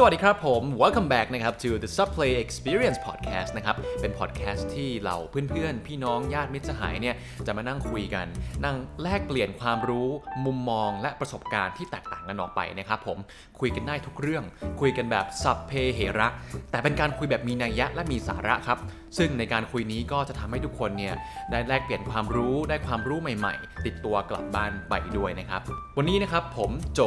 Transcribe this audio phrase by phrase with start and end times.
[0.00, 7.14] สวัสดีครับผม welcome back นะครับ to the Subplay Experience Podcast นะครับ เป็น podcast ที่เราเพื่อนๆ พี่น้องญาติมิตรสหายเนี่ย
[7.46, 8.26] จะมานั่งคุยกัน
[8.64, 10.08] นั่งแลกเปลี่ยนความรู้
[10.46, 13.18] มุมมองและประสบการณ์ที่แตกต่างกันออกไปนะครับผม
[13.60, 14.44] คุยกันได้ทุกเรื่อง
[14.80, 16.28] คุยกันแบบสัพเพเหระ
[16.70, 18.78] แต่เป็นการคุยแบบมีนัยยะและมีสาระครับ
[19.18, 21.14] ซึ่งในการคุยนี้ก็จะทำให้ทุกคนเนี่ย
[21.50, 25.60] ได้แลกเปลี่ยนความรู้ได้ความรู้ใหม่ ๆ ติดตัวกลับบ้านไปด้วยนะครับ
[25.96, 27.00] วันนี้นะครับผมโจ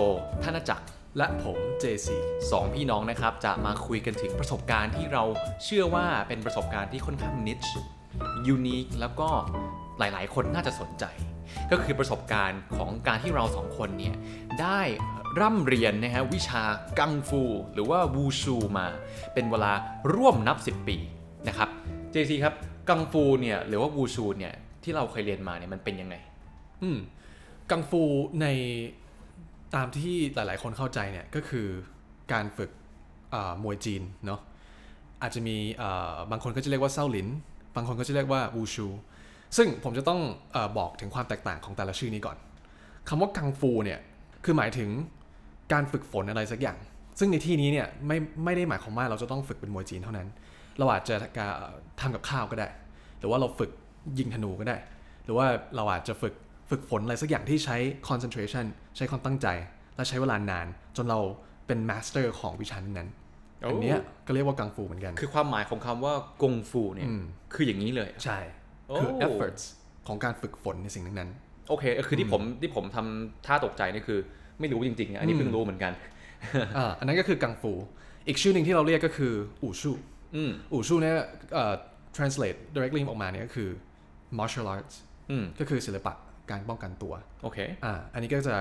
[0.45, 0.85] ธนจักร
[1.17, 2.07] และผม JC
[2.51, 5.23] สองพี่น้องนะครับ จะมาคุยกันถึงประสบการณ์ที่เรา
[5.63, 7.67] เชื่อว่าเป็นประสบการณ์ที่ค่อนข้างนิช
[8.47, 9.29] ยูนิคแล้วก็
[9.99, 11.05] หลายๆ คนน่าจะสนใจ
[11.71, 14.15] ก็คือประสบการณ์ของการที่เราสองคนเนี่ย
[14.61, 14.81] ได้
[15.39, 16.63] ร่ำเรียนนะฮะวิชา
[16.99, 17.41] กังฟู
[17.73, 18.87] หรือว่าวูชูมา
[19.33, 19.73] เป็นเวลา
[20.13, 20.97] ร่วมนับ 10 ปี
[21.47, 21.69] นะครับ
[22.13, 22.55] JC ครับ
[22.89, 24.53] กังฟูเนี่ยหรือว่าวูชูเนี่ย
[24.83, 26.15] ที่เราเคยเรียนมาเนี่ยมันเป็นยังไง
[26.83, 26.99] อืม
[27.71, 28.03] กังฟู
[28.41, 28.47] ใน
[29.75, 31.67] ตามที่หลายๆ คนเข้าใจเนี่ยก็คือ
[32.33, 32.71] การฝึก
[33.63, 34.39] มวยจีนเนาะ
[35.21, 35.57] อาจจะมี
[36.31, 37.27] บางคนก็จะเรียกว่าเซาหลิน
[37.75, 38.87] บางคนก็จะเรียกว่าวูชู
[39.57, 40.19] ซึ่งผมจะต้อง
[40.55, 42.37] อบอกถึงความแตกต่างของแต่ละชื่อนี้ก่อน
[43.09, 43.99] คำว่ากังฟูเนี่ย
[44.43, 44.89] คือหมายถึง
[45.73, 46.77] การฝึกฝนอะไรสักอย่าง
[47.19, 50.27] ซึ่งในที่นี้เนี่ยไม่ไม่ได้หมายความว่าเราจะต้องฝึกเป็นมวยจีนเท่านั้น
[50.77, 51.51] เราอาจจะการ
[52.01, 52.67] ทำกับข้าวก็ได้
[53.19, 53.71] หรือว่าเราฝึก
[54.19, 54.77] ยิงธนูก็ได้
[55.23, 56.33] หรือว่าเราอาจจะฝึก
[56.71, 57.77] ฝึกฝนอะไรสักอย่างที่ใช้
[58.09, 58.65] concentration
[58.97, 59.47] ใช้ความตั้งใจ
[59.95, 61.19] และใช้เวลานาน จนเรา
[61.67, 68.39] เป็น master ของวิชานั้นๆโอ้อันเนี้ยก็เรียกว่ากังฟูเหมือนกัน คือความหมายของคำว่ากงฟูเนี่ยอืมคืออย่างนี้เลย ใช่
[68.97, 69.63] คือโอ้ efforts
[70.07, 71.29] ของการฝึกฝนในสิ่งนั้น
[71.69, 74.19] โอเคเออคือที่ผมที่ผมทำท่าตกใจนี่คือ
[74.59, 77.71] ไม่รู้จริงๆ อันนี้อืมเพิ่งรู้เหมือนกันๆอ่าอันนั้นก็คือกังฟู
[78.27, 79.33] อีกชื่อหนึ่งที่เราเรียกก็คือ
[79.63, 79.91] อู่ชู
[80.35, 81.15] อืมอู่ชูเนี่ย
[81.53, 81.73] เอ่อ
[82.17, 83.69] translate directly ออกมาเนี่ยก็คือ
[84.39, 84.95] martial arts
[85.31, 86.13] อืมก็คือศิลปะ
[86.51, 87.13] การป้องกันตัว
[87.43, 88.57] โอเคอ่าอันนี้ก็จะ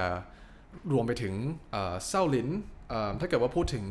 [0.92, 1.34] รวมไปถึง
[1.70, 2.48] เอ่อเซาหลิน
[2.88, 3.84] เอ่อถ้าเกิดว่าพูดถึง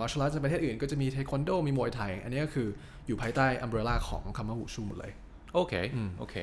[0.00, 2.68] มาร์ช a l อาร์ตในประเทศอื่นก็จะมีเทควันโดมีมวยไทย อันนี้ก็คือ
[3.06, 5.12] อยู่ภายใต้อัมเบรล่าของคำว่าหูชูหมดเลย
[5.54, 6.34] โอเคอืมโอเค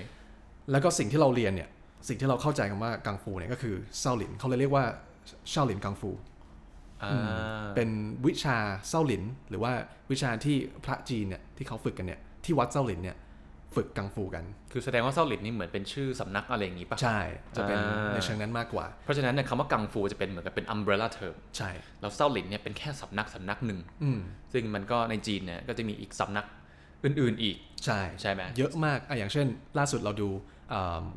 [0.71, 1.69] แล้วก็สิ่งที่เราเรียนเนี่ย
[2.07, 4.85] สิ่งที่เราเข้าใจกันว่ากังฟูเนี่ยก็คือเซาหลินเขาเลยเรียกว่า
[5.49, 6.11] เซาหลินกังฟู
[7.03, 7.89] อ่าเป็น
[8.25, 9.73] วิชาเซาหลิน หรือว่า
[10.11, 13.17] วิชาที่พระจีนเนี่ยที่เขาฝึกกันเนี่ยที่วัดเซาหลินเนี่ย
[13.75, 17.19] ฝึกกังฟูกัน คือแสดงว่าเซาหลินนี่เหมือนเป็นชื่อสำนักอะไรอย่างงี้ป่ะใช่
[17.55, 21.69] จะเป็นอ่าในเชิงนั้นมากกว่า เพราะฉะนั้นเนี่ยคำว่ากังฟูจะเป็นเหมือนกับเป็น umbrella term ใช่
[22.01, 24.19] แล้วเซาหลินเนี่ยเป็นแค่สำนักสำนักหนึ่งอืม
[24.53, 26.45] ซึ่งมันก็ในจีนเนี่ยก็จะมีอีกสำนัก
[27.03, 29.47] อื่น ๆอีก ใช่ใช่ไหมเยอะมากอะอย่างเช่น
[29.77, 30.29] ล่าสุดเราดู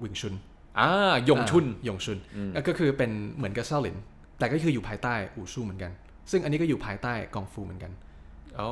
[0.04, 0.34] วิงชุน
[0.78, 3.96] อ่ายงชุนหยงชุนอืมก็คือเป็นเหมือนกับเซาหลิน
[4.38, 5.92] แต่ก็คืออยู่ภายใต้อู่ชูเหมือนกัน
[6.30, 7.92] ซึ่งอันนี้ก็อยู่ภายใต้กองฟูเหมือนกัน
[8.58, 8.68] โอ้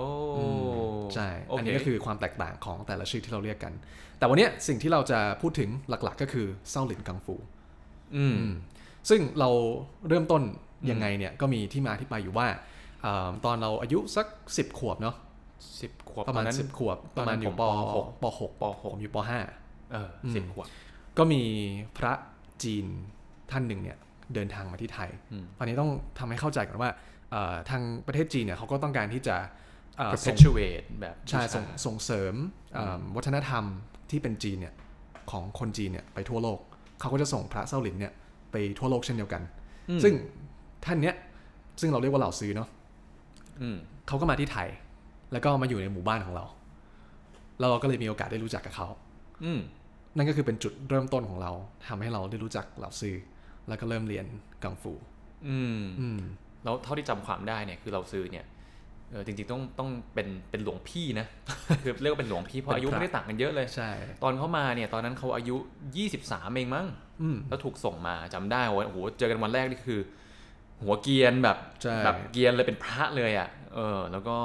[1.14, 3.72] ใช่โออันเคนี้ก็คือความแตกต่างของแต่ละชื่อที่เราเรียกกัน
[4.18, 7.34] แต่วันเนี้ยสิ่งที่เราจะพูดถึงหลักๆ ก็คือเซาหลินกังฟู
[8.16, 8.36] อืม
[9.08, 9.50] ซึ่งเรา
[10.08, 10.42] เริ่มต้น
[10.90, 12.48] ยังไงเนี่ยก็มีที่มาที่ไปอยู่ว่า
[13.04, 15.16] อ่าตอนเราอายุสัก 10 ขวบเนาะ
[15.80, 17.64] สิบขวบประมาณตอนนั้น10ขวบตปอนระนั้มาณนอยู่ผมปป
[17.98, 19.40] หกปหกปหกผมอยู่ปห้า
[19.92, 20.66] เออสิบขวบ
[21.18, 21.42] ก็มี
[21.98, 22.12] พระ
[22.62, 22.86] จีน
[23.50, 23.98] ท่านหนึ่งเนี่ย
[24.34, 26.90] เดินทางมาที่ไทยอืมตอนนี้ต้องทำให้เข้าใจก่อนว่า
[27.30, 29.62] เอ่อทางประเทศจีนเนี่ยเขาก็ต้องการที่จะเอ่อส่ง
[30.12, 32.34] perpetuate แบบใช่วิาส่งส่งเสริม
[32.74, 33.64] เอ่อวัฒนธรรม
[34.10, 34.74] ที่เป็นจีนเนี่ย
[35.30, 36.58] ของคนจีนเนี่ยไปทั่วโลก
[37.00, 38.12] เขาก็จะส่งพระเส้าหลินเนี่ย
[38.52, 39.42] ไปทั่วโลกเช่นเดียวกัน
[39.90, 40.14] อืมซึ่ง
[40.84, 41.14] ท่านเนี้ย
[41.80, 42.68] ซึ่งเราเรียกว่าเหล่าซื้อเนาะ
[43.60, 43.76] อืม
[44.08, 44.68] เขาก็มาที่ไทย
[45.32, 46.44] แล้วก็มาอยู่ในหมู่บ้านของเรา
[47.58, 48.86] แล้วเราก็เลยมีโอกาสได้รู้จักกับเขา
[49.44, 49.60] อืม
[50.16, 51.52] นั่นก็คือเป็นจุดเริ่มต้นของเรา
[51.88, 53.14] ทำให้เราได้รู้จักเหล่าซื้อ
[53.68, 54.26] แล้วก็เริ่มเรียน
[54.62, 54.92] กังฟู
[55.48, 56.20] อืมอืม
[56.64, 61.26] แล้วเท่าที่จำความได้เนี่ยคือเราซื้อเนี่ยเออจริงๆต้องต้องเป็นเป็นหลวงพี่นะ
[61.82, 63.90] คือเรียกว่าเป็นหลวงพี่เพราะอายุเป็นพระไม่ได้ต่างกันเยอะเลยใช่
[64.22, 65.56] ตอนเขามาเนี่ยตอนนั้นเขาอายุ
[66.06, 66.86] 23 เองมั้ง
[67.22, 70.00] อืมแล้วถูกส่งมาจำได้ว่าโอ้โหเจอกันวันแรกนี่คือ
[70.82, 74.36] หัวเกรียนแบบใช่แบบเกรียนเลยเป็นพระเลยอะเออ แล้วก็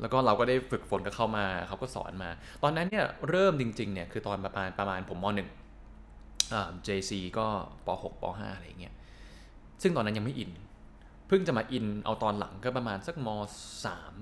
[0.00, 2.30] แล้วก็เราก็ได้ฝึกฝนกับเขามาเขาก็สอนมา
[2.62, 5.48] ตอนนั้นเนี่ยเริ่มจริงๆเนี่ยคือตอนประมาณประมาณผมมหนึ่ง
[6.52, 7.46] อ่า JC ก็
[7.86, 8.94] ป .6 ป .5 อะไรอย่างเงี้ย
[9.82, 10.50] ซึ่งตอนนั้นยังไม่อิน
[11.26, 13.28] เพิ่งจะมาอินเอาตอนหลังก็ประมาณสักม
[13.84, 14.14] สาม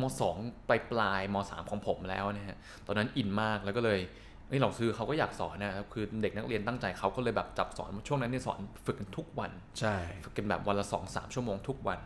[0.00, 0.36] มสอง
[0.68, 2.56] ปลายปลายมสามของผมแล้วนะฮะ
[2.86, 4.00] ตอนนั้นอินมากแล้วก็เลย
[4.48, 9.50] เฮ้ยเราซื้อเขาก็อยากสอนนะครับคือเด็กนักเรียนตั้งใจเขาก็เลยแบบจับสอนช่วงนั้นเนี่ยสอนฝึกกันทุกวัน
[9.80, 12.00] ใช่ฝึกกันแบบวันละสองสามชั่วโมงทุกวัน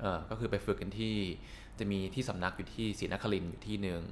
[0.00, 1.14] เออก็คือไปฝึกกันที่
[1.78, 4.02] จะมีที่สำนักอยู่ที่ศรีนครินทร์อยู่ที่หนึ่ง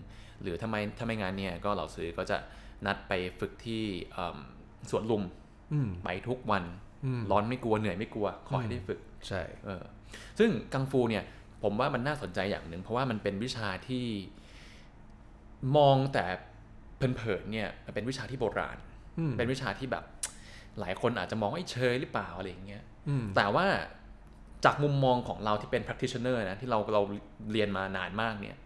[0.43, 2.37] หรือถ้าไม่ถ้าไม่งานเนี่ยก็เหล่าซื้อก็จะ
[2.87, 4.39] นัดไปฝึกที่เอิ่ม
[4.91, 5.23] สวนลุม
[5.73, 6.86] อืมไปทุกวันอืม
[7.31, 9.83] ร้อนไม่กลัวเหนื่อยไม่กลัว ขอให้ได้ฝึกใช่เออ
[10.39, 11.25] ซึ่งกังฟูเนี่ย
[11.63, 14.05] ผมว่ามันน่าสนใจอย่างหนึ่ง เพราะว่ามันเป็นวิชาที่
[15.77, 16.25] มองแต่
[16.97, 18.77] เผินๆเนี่ยมันเป็นวิชาที่โบราณ
[19.19, 20.05] อืมเป็นวิชาที่แบบ
[20.81, 23.67] หลายคนอาจจะมองว่าไอ้เชยหรือเปล่าอะไรอย่างเงี้ยอืมแต่ว่า
[24.65, 27.03] จากมุมมองของเราที่เป็น practitioner นะที่เราเรา
[27.53, 28.57] เรียนมานานมากเนี่ย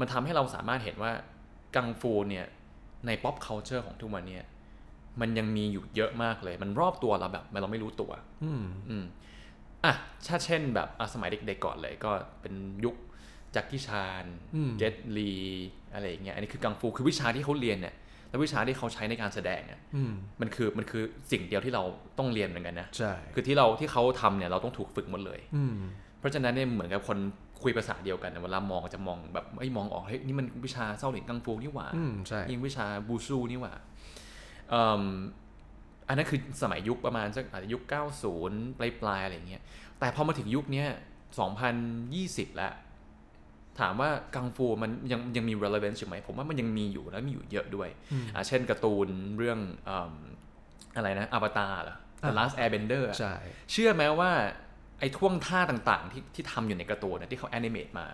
[0.00, 1.12] มันทำให้เราสามารถเห็นว่า
[1.76, 2.46] กังฟูเนี่ย
[3.06, 4.44] ใน pop culture ของทุกวันเนี่ย
[5.20, 8.10] มันยังมีอยู่เยอะมากเลย มันรอบตัวเราแบบเราไม่รู้ตัว
[8.44, 9.04] อืมอืม
[9.84, 9.94] อะ
[10.26, 12.96] ถ้าเช่นแบบอะสมัยเด็กๆก่อนเลยก็เป็นยุค
[13.52, 14.24] แจ็คกี้ชาน
[14.54, 15.32] อืมเจ็ตลี
[15.94, 17.94] อะไรอย่างเงี้ยอันนี้คือกังฟูคือวิชาที่เขาเรียนเนี่ย
[18.28, 21.82] แล้ววิชาที่เขาใช้ในการแสดงเนี่ยอืมมันคือมันคือสิ่งเดียวที่เรา
[22.18, 25.76] ต้องเรียนเหมือนกันนะใช่คือที่เราที่เขาทำเนี่ยเราต้องถูกฝึกหมดเลยอืม
[26.18, 27.18] เพราะฉะนั้นเนี่ยเหมือนกับคน
[27.62, 35.02] คุยภาษาเดียวกันนะเวลามองจะมองแบบไอ้ยมองออกเฮ้ยนี่มันวิชาเศร้าหลินกังฟูนี่หว่าอืมใช่ยิงวิชาบูซูนี่หว่าเอิ่ม
[36.08, 37.82] อันนั้นคือสมัยยุคประมาณสักอาจจะยุค
[38.30, 39.62] 90 ปลายปลายๆอะไรอย่างเงี้ย
[39.98, 40.88] แต่พอมาถึงยุคเนี้ย
[41.72, 42.72] 2020 แล้ว
[43.80, 49.08] ถามว่ากังฟูมันยังยังมี relevance อยู่ไหม ผมว่ามันยังมีอยู่แล้วมีอยู่เยอะด้วยอืมอะเช่นการ์ตูน
[49.38, 50.14] เรื่องเอิ่ม
[50.96, 53.34] อะไรนะอวตารเหรอ The อะ Last Airbender อะใช่
[53.72, 54.30] เชื่อไหมว่า
[55.00, 58.06] ไอ้ท่วงท่าต่างๆ ที่ที่ทำอยู่ในการ์ตูนนะที่เขาแอนิเมตมา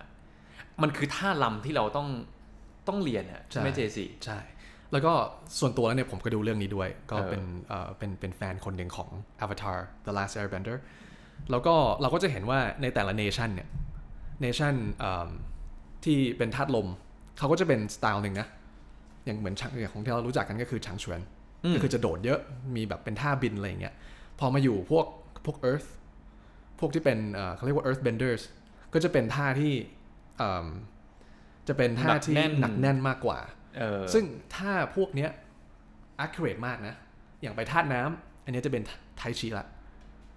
[0.83, 2.09] มันคือท่าลำที่เราต้อง
[2.89, 4.39] ต้องเรียนอะใช่ไหมใช่เจซีใช่
[4.93, 5.13] แล้วก็
[5.59, 9.09] ส่วนตัวแล้วเนี่ยผมก็ดูเรื่องนี้ด้วย ก็เออเป็นเอ่อเป็นเป็นแฟนคนหนึ่งของ
[9.45, 9.77] Avatar
[10.07, 10.77] The Last Airbender
[11.51, 13.69] แล้วก็เราก็จะเห็นว่าในแต่ละเนชันเนี่ย
[14.41, 14.75] เนชัน
[16.05, 16.89] ที่เป็นธาตุลม
[17.39, 18.49] เขาก็จะเป็นสไตล์หนึ่งนะ
[19.25, 21.21] อย่างเหมือนชังอย่างของที่เรารู้จักกันก็คือชังชวน
[21.75, 22.41] ก็คือจะโดดเยอะ
[22.77, 23.95] มีแบบเป็นท่าบินอะไรอย่างเงี้ย
[24.39, 25.07] พอมาอยู่พวก
[25.45, 25.89] พวก Earth
[26.81, 28.43] พวกที่เป็นเอ่อเขาเรียกว่า Earth Benders
[28.93, 29.73] ก็จะเป็นท่าที่
[30.39, 30.67] เอิ่ม
[31.69, 33.60] จะเป็นท่าที่หนักแน่นหนักแน่นมากกว่าเออ
[34.15, 34.25] ซึ่ง
[34.57, 35.31] ถ้าพวกเนี้ย
[36.25, 36.95] accurate มากนะ
[37.43, 38.83] อย่างไปธาตุน้ำอันเนี้ยจะเป็น
[39.19, 39.67] ไทชิละ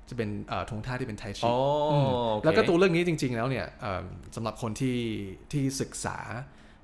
[0.09, 1.55] จะเป็นเอ่อธงท่าที่เป็นไทชิอ๋อ
[1.91, 4.97] อมโอเคแล้วก็ตัวเรื่องนี้จริง ๆ แล้วเนี่ยเอิ่มสำหรับคนที่
[5.51, 6.17] ที่ศึกษา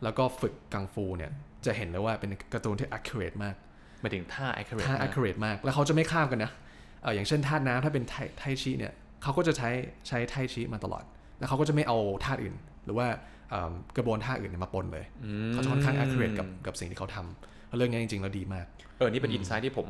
[0.03, 1.31] แล้วก็ฝึกกังฟูเนี่ย
[1.65, 3.55] จะเห็นเลยว่าเป็นการ์ตูนที่ accurate มาก
[4.01, 6.51] หมายถึงท่า accurate ท่ามาก accurate มาก แล้วเขาจะไม่ข้ามกันนะ
[7.01, 8.93] เอออย่างเช่นธาตุน้ำถ้าเป็นไทไทชิเนี่ย
[9.23, 9.69] เขาก็จะใช้
[10.07, 11.03] ใช้ไทชิมาตลอด
[11.39, 12.55] แล้วเขาก็จะไม่เอาธาตุอื่น
[12.85, 13.19] หรือว่าเอิ่ม
[13.97, 18.65] กระบวนท่าอื่นเนยมาปนเลยอืมเขาจะค่อนข้าง accurate กับกับสิ่งที่เขาทำเพราะเรื่องนี้จริงๆแล้วดีมาก
[18.97, 19.87] เออนี่เป็นอินไซต์ที่ผม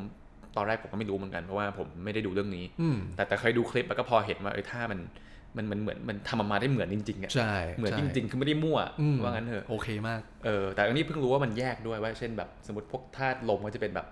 [0.56, 5.00] ตอนแรกผมก็ไม่รู้เหมือนกันเพราะว่าผมไม่ได้ดูเรื่องนี้อืมแต่แต่เคยดูคลิปแล้วก็พอเห็นว่าเออท่ามัน
[5.58, 14.08] มันมันเหมือนมันทำออกมาได้เหมือนจริงๆอะใช่เหมือนใช่จริงๆ คือไม่ได้มั่วอืมว่างั้นเถอะโอเคมากเออแต่อันนี้เพิ่งรู้ว่ามันแยกด้วยว่าเช่นแบบสมมติพวกท่าลมก็จะเป็นแบบ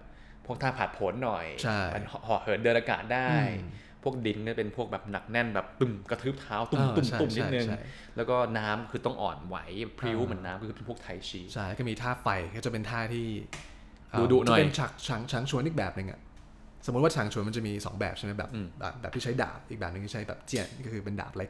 [0.45, 7.79] พวกท่าผาดโผนหน่อยใช่มันเหาะเหินเดินอากาศได้อืมพ วกดินก็เป็นพวกแบบหนักแน่นแบบตุ่มกระทืบเท้าตุ่มเออตุ่มใช่ตุ่มนิดใช่นึงใช่
[8.15, 9.57] แล้วก็น้ำคือต้องอ่อนไหว
[9.99, 13.27] พริ้วอ่าเหมือนน้ำคือเป็นพวกไทชีใช่แล้วก็มีท่าไฟก็จะเป็นท่าที่
[14.11, 16.19] เอ่อดุๆหน่อยจะเป็นฉากฉางฉางชวนอีกแบบหนึ่งอะ
[16.85, 21.49] สมมติว่าฉางชวนมันจะมีสองแบบใช่ไหมแบบอืมแบบแบบที่ใช้ดาบอีกแบบหนึงที่ใช้แบบเจียนก็คือเป็นดาบเล็ก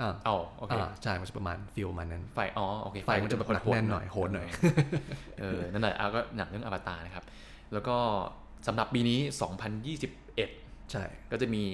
[0.00, 4.46] อ่าเอาโอเคอ่าใช่มันจะประมาณฟิลมันนั้นไฟอ๋อโอเคไฟมันจะแบบหนักแน่นหน่อยโหดหน่อย
[5.40, 7.24] เออนั่นแหละเอาก็หนังเรื่องอวตารนะครับ
[7.72, 7.96] แล้วก็
[8.66, 9.18] สำหรับปีนี้
[9.96, 11.64] 2021 ใช่ ก็จะมี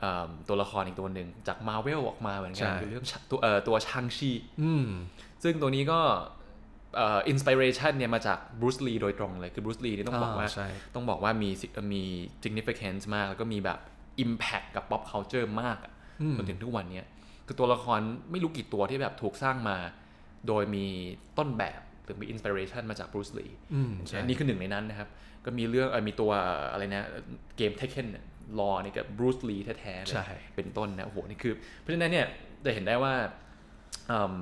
[0.00, 4.30] เอิ่มตัวละครอีกตัวหนึ่งจากมาเวลออกมาเหมือนกัใช่คือเรื่องชะตัวเอ่อตัวชางชี
[4.62, 4.86] อืม
[5.42, 6.00] ซึ่งตัวนี้ก็
[7.28, 12.02] inspiration เนี่ยมาจากบรูซลีโดยตรงเลย คือบรูซลีนี่ต้องบอกว่าใช่ต้องบอกว่ามี sig- มี
[12.44, 13.78] significance มาก แล้วก็มีแบบ
[14.24, 15.92] impact กับ pop culture มากอะ
[16.22, 17.08] อืมจนถึงทุกวันเนี้ย
[17.46, 18.00] คือตัวละคร
[18.30, 19.76] ไม่รู้กี่ตัวที่แบบถูกสร้างมา
[20.48, 20.86] โดยมี
[21.38, 25.08] ต้นแบบหรือมี inspiration มาจากบรูซลีอืมใช่อันนี้คือหนึ่งในนั้นนะครับ
[25.44, 26.30] ก็มีเรื่องเอ่อมีตัว
[26.72, 27.08] อะไรนะ
[27.56, 28.06] เกมเทคเคน
[28.58, 30.26] รอนี่กับบรูซลีแท้ๆเลยใช่
[30.56, 32.26] เป็นต้นนะโอ้โหนี่คือเพราะฉะนั้นเนี่ย
[32.64, 33.14] จะเห็นได้ว่า
[34.10, 34.36] อืม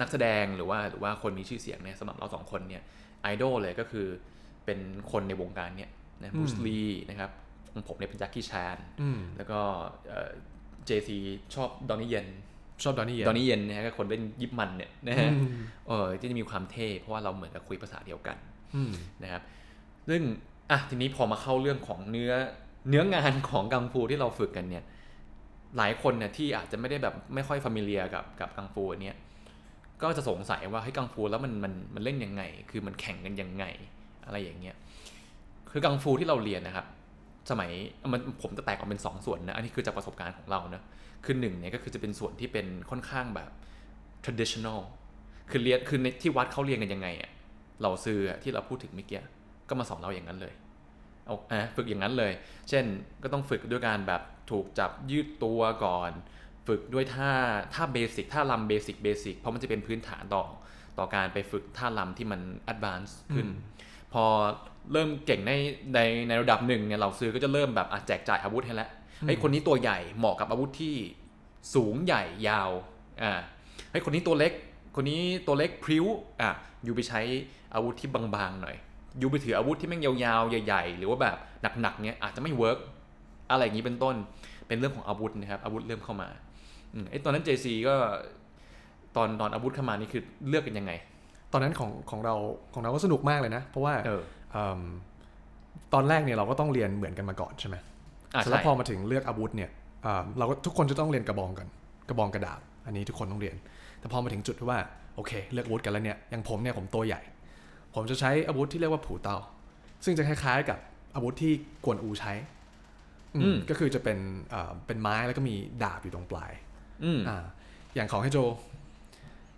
[0.00, 2.82] นักแสดงหรือว่าหรือว่าคนมีชื่อเสียงเนี่ยสำหรับเราสองคนเนี่ย
[3.22, 4.06] ไอดอลเลยก็คือ
[4.64, 4.78] เป็น
[5.12, 7.30] คนในวงการเนี่ยนะบรูซลีนะครับ
[7.72, 9.60] ของผมเนี่ยเป็นแจ็คกี้ชานอืมแล้วก็
[10.86, 11.16] เจซี
[11.54, 12.26] ชอบดอนนี่เยน
[12.82, 15.48] ชอบดอนนี่เยดอนนี่เยนนะฮะก็คนเล่นยิปมันเนี่ยนะฮะอืม
[15.88, 18.36] เออที่จะมีความเท่เพราะว่าเราเหมือนกับคุยภาษาเดียวกัน
[18.74, 19.42] อืมนะครับ
[20.08, 20.20] ซึ่ง
[20.70, 22.32] อะทีนี้พอมาเข้าเรื่องของเนื้อ
[22.88, 24.84] เนื้องานของกังฟูที่เราฝึกกันเนี่ย
[25.76, 29.16] หลายคนเนี่ยที่อาจจะไม่ได้แบบไม่ค่อยฟามิเลียกับกับกังฟูอันเนี้ย
[30.02, 33.64] ก็จะสงสัยว่าเฮ้กังฟูแล้วมันมันมันเล่นยังไง คือมันแข่งกันยังไง
[34.26, 34.76] อะไรอย่างเงี้ย
[35.70, 36.86] คือกังฟูที่เราเรียนนะครับ
[37.50, 37.70] สมัย
[38.12, 40.82] มันผมจะแตกออกเป็นสองส่วนนะอันนี้คือจากประสบการณ์ของเรานะ
[41.24, 43.50] คือหนึ่งเนี่ยก็คือจะเป็นส่วนที่เป็นค่อนข้างแบบ
[44.24, 44.80] traditional
[45.50, 47.30] คือเรียนคือในที่วัดเขาเรียนกันยังไงอะ
[47.82, 49.20] เหล่าซือที่เราพูดถึงเมื่อกี้
[49.68, 50.54] ก็มาสอนเราอย่างนั้นเลย
[51.26, 52.32] เอาอะฝึกอย่างนั้นเลย
[52.68, 52.84] เช่น
[53.22, 56.10] ก็ต้องฝึกด้วยการแบบถูกจับยืดตัวก่อน
[56.68, 57.30] ฝึกด้วยท่า
[57.74, 60.44] ท่า basic ท่ารำ basic basic เพราะมันจะเป็นพื้นฐานต่อ
[60.98, 62.40] ต่อการไปฝึกท่ารำที่มัน
[62.72, 63.48] advance ขึ้น
[64.12, 64.24] พอ
[64.92, 65.52] เริ่มเก่งใน
[65.94, 68.90] ในในระดับหนึ่งเนี่ยเราซื้อก็จะเริ่มแบบอะแจกจ่ายอาวุธให้แล้ว
[69.26, 70.94] ไอ้ยคนนี้ตัวใหญ่เหมาะกับอาวุธที่
[71.74, 72.70] สูงใหญ่ยาว
[73.22, 73.32] อ่า
[73.90, 74.52] ไอ้ยคนนี้ตัวเล็ก
[74.96, 76.04] คนนี้ตัวเล็กพริ้ว
[76.40, 76.50] อะ
[76.84, 77.20] อยู่ไปใช้
[77.74, 81.36] อาวุธที่บางๆหน่อยอ ยู่ไปถืออาวุธที่แม่งยาวๆ ใหญ่ ๆ หรือว่าแบบ
[81.80, 82.78] หนักๆเนี้ยอาจจะไม่เวิร์ก
[83.50, 84.14] อะไรอย่างนี้เป็นต้น
[84.68, 86.28] เป็นเรื่องของอาวุธนะครับอาวุธเริ่มเข้ามา
[86.94, 87.94] อืมไอ้ตอนนั้น JC ก็
[89.16, 90.92] ตอนตอนอาวุธเข้ามานี่คือเลือกกันยังไง
[91.52, 92.34] ตอนนั้นของของเรา
[92.74, 94.82] ของเราก็สนุกมากเลยนะ เพราะว่าเออเอิ่ม
[95.94, 97.76] ตอนแรกเนี่ยเราก็ต้องเรียนเหมือนกันมาก่อนใช่ไหม
[98.34, 99.70] อะเสร็จแล้ใช่วพอมาถึงเลือกอาวุธเนี่ย
[100.02, 101.66] เอ่อเราก็ทุกคนจะต้องเรียนกระบองกัน
[102.08, 103.56] กระบองกระดาบอันนี้ทุกคนต้องเรียน
[104.00, 104.78] แต่พอมาถึงจุดที่ว่า
[105.16, 107.20] โอเค เลือกอาวุธกันแล้วเนี่ยอย่างผมเนี่ยผมตัวใหญ่
[107.94, 109.36] ผมจะใช้อาวุธที่เรียกว่าผูเตา
[110.04, 110.78] ซึ่งจะคล้ายๆกับ
[111.14, 111.52] อาวุธที่
[111.84, 112.32] กวนอูใช้
[113.34, 114.18] อืมอืมก็คือจะเป็น
[114.50, 116.52] เอ่อเป็นไม้แล้วก็มีดาบอยู่ตรงปลาย
[117.04, 117.44] อืมอ่า
[117.94, 118.38] อย่างของให้โจ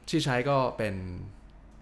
[0.08, 0.94] ที่ใช้ก็เป็น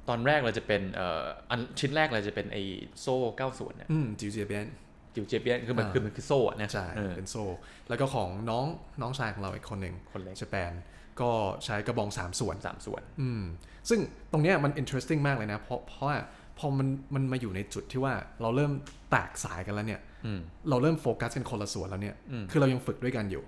[0.08, 2.62] ตอนแรกเราจะเป็นเอ่ออันชิ้นแรกเราจะเป็นไอ้
[3.00, 4.66] โซ่เก้าส่วนเนี่ยอืมจิวเจียเบียน
[5.14, 7.44] จิวเจเปียนคือมันอ่าคือมันคือโซ่อะนะใช่เออเป็นโซ่
[7.88, 8.64] แล้วก็ของน้อง
[9.00, 10.72] น้องชายของเราอีกคนหนึ่งคนเล็กสแปน
[11.20, 11.30] ก็
[11.64, 13.42] ใช้กระบองสามส่วนสามส่วน อืม
[13.88, 14.00] ซึ่ง
[14.32, 16.16] ตรงเนี้ยมัน interesting มากเลยนะ เพราะเพราะว่า
[16.58, 18.72] พอมันมันมาอยู่ในจุดที่ว่าเราเริ่ม
[19.10, 23.42] แตกสายกันแล้วเนี่ยอืมเราเริ่มโฟกัสกันคนละส่วนแล้วเนี่ยอืมคือเรายังฝึกด้วยกันอยู่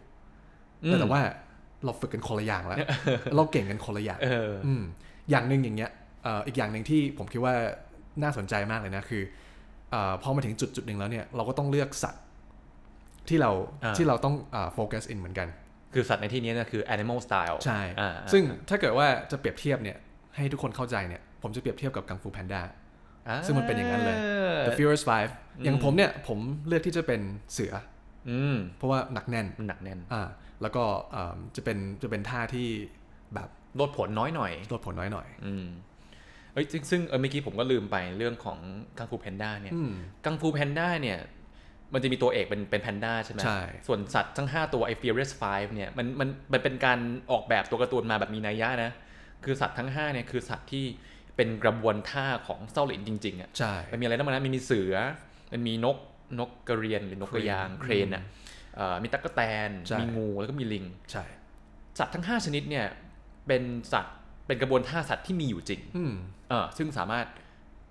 [0.85, 1.23] อืมแต่แต่ว่า
[1.85, 2.79] เราฝึกกันคนละอย่างแล้ว
[3.35, 4.83] เราเก่งกันคนละอย่างเอออืม
[5.31, 5.91] อย่างหนึ่งอย่างเงี้ย
[6.23, 7.55] เอ่ออีกอย่างหนึ่งที่ผมคิดว่า
[8.23, 9.23] น่าสนใจมากเลยนะคือ
[9.91, 12.23] เออพอมาถึงจุดจุดหนึ่งแล้วเนี่ยเราก็ต้องเลือกสัตว์
[13.29, 13.51] ที่เรา
[13.85, 14.35] อ่าที่เราต้อง
[14.75, 15.49] โฟกัสอินเหมือนกัน
[15.95, 19.97] คือสัตว์ในที่นี้นะคือ animal style ใช่อ่าซึ่งถ้าเกิดว่าจะเปรียบเทียบเนี่ย
[20.37, 22.73] ให้ทุกคนเข้าใจเนี่ยผมจะเปรียบเทียบกับกังฟูแพนด้าอ่า
[23.47, 24.19] ซึ่งมันเป็นอย่างนั้นเลย
[24.67, 25.31] The Furious Five
[25.65, 27.21] อย่างผมเนี่ยผมเลือกที่จะเป็น
[27.53, 27.73] เสือ
[28.31, 30.29] อืมเพราะว่าหนักแน่นมันหนักแน่นอ่า
[30.63, 32.69] แล้วก็เอิ่มจะเป็นจะเป็นท่าที่
[33.35, 33.49] แบบ
[33.81, 35.65] โลดโผนน้อยหน่อยโลดโผนน้อยหน่อยอืม
[36.53, 38.59] เอ้ยซึ่งซึ่งเออเมื่อกี้ผมก็ลืมไปเรื่องของ
[38.99, 39.93] กังฟูแพนด้าเนี่ยอืม
[40.25, 41.19] กังฟูแพนด้าเนี่ย
[41.95, 46.99] มันจะมีตัวเอกเป็นเป็นแพนด้าใช่ไหมใช่ส่วนสัตว์ทั้ง 5 ตัวไอ้ Furious Five เนี่ยมันมันมันเป็นการ
[47.31, 48.91] ออกแบบตัวการ์ตูนมาแบบมีนัยยะนะ
[49.45, 50.85] คือสัตว์ทั้ง 5เนี่ยคือสัตว์ที่
[51.37, 54.95] เป็นกระบวนท่าของเซาหลินจริงๆอะใช่มันมีอะไรนะมันนะมันมีเสือ
[55.53, 55.97] มันมีนก
[56.39, 58.23] นกกระเรียนหรือนกกระยางเคเครรนนอะ
[58.77, 61.25] เอ่อมีตั๊กแตนใช่มีงูแล้วก็มีลิงใช่
[61.99, 62.87] สัตว์ทั้ง 5 ชนิดเนี่ย
[63.47, 63.63] เป็น
[63.93, 64.15] สัตว์
[64.47, 66.13] เป็นกระบวนท่าสัตว์ที่มีอยู่จริงอืม
[66.49, 67.27] เออซึ่งสามารถ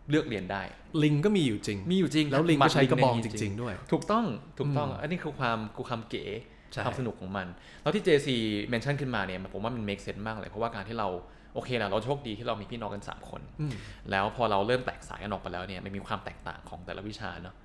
[0.10, 0.62] เลือกเรียนได้
[1.04, 4.26] ลิงก็มีอยู่จริง มีอยู่จริง แล้วครับลิงก็ใช้กระบองหมัดจริง ๆ ด้วย ถูกต้อง
[4.60, 6.26] ถูกต้องอืมอันนี้คือความคือความเก๋
[6.72, 7.48] ใช่ความสนุกของมัน
[7.82, 8.28] แล้วที่ JC
[8.72, 11.10] mention ขึ้นมาเนี่ยผมว่ามัน make sense มากเลย เพราะว่าการที่เรา
[11.56, 13.74] โอเคแหละเราโชคดีที่เรามีพี่น้องกัน 3 คนอืม
[14.12, 17.56] แล้วพอเราเริ่มแตกสายกันออกไปแล้วเนี่ยมันมีความแตกต่างของแต่ละวิชาเนาะ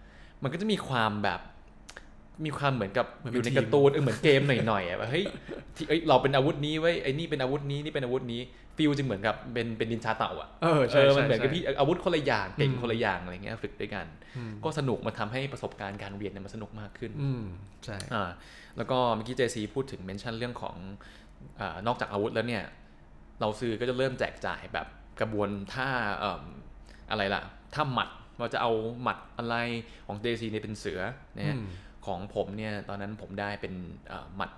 [0.42, 1.40] มันก็จะมีความแบบ
[2.44, 5.24] มีความเหมือนกับเหมือนอเป็นยู่ในทีมการ์ตูนเออเหมือนเกมหน่อยๆอะแบบเฮ้ย
[5.76, 8.40] ที่เอ้ยเราเป็นอาวุธนี้ไว้ยไอ้นี่เป็นอาวุธนี้นี่เป็นอาวุธนี้
[8.76, 14.06] ฟิลจะเหมือนกับเป็นเป็นดินชาเต่าอะเออเอใช่อใช่มันเหมือนกับใช่พี่อาวุธคนละอย่างเก่งอืมคนละอย่างอะไรเงี้ยฝึกด้วยกัน
[14.36, 17.44] อืมก็สนุกมันทำให้ประสบการณ์การเรียนเนี่ยมันสนุกมากขึ้นอืม
[17.84, 18.30] ใช่อ่า
[18.76, 20.76] แล้วก็เมื่อกี้เจซีพูดถึงเมนชั่นเรื่องของ
[21.60, 22.64] อานอกจากอาวุธแล้วเนี่ย
[23.40, 24.86] เราซื้อก็จะเริ่มแจกจ่ายแบบ
[25.20, 26.44] กระบวนท่าเอิ่ม
[27.10, 27.42] อะไรล่ะ
[27.74, 29.54] ท่าหมัดเราจะเอาหมัดอะไร
[30.06, 31.00] ของเจซีเนี่ยเป็นเสือ
[31.36, 31.66] นะฮะอืม
[32.06, 33.74] ของผมเนี่ยตอนนั้นผมได้เป็น
[34.08, 34.50] เอ่อหมัด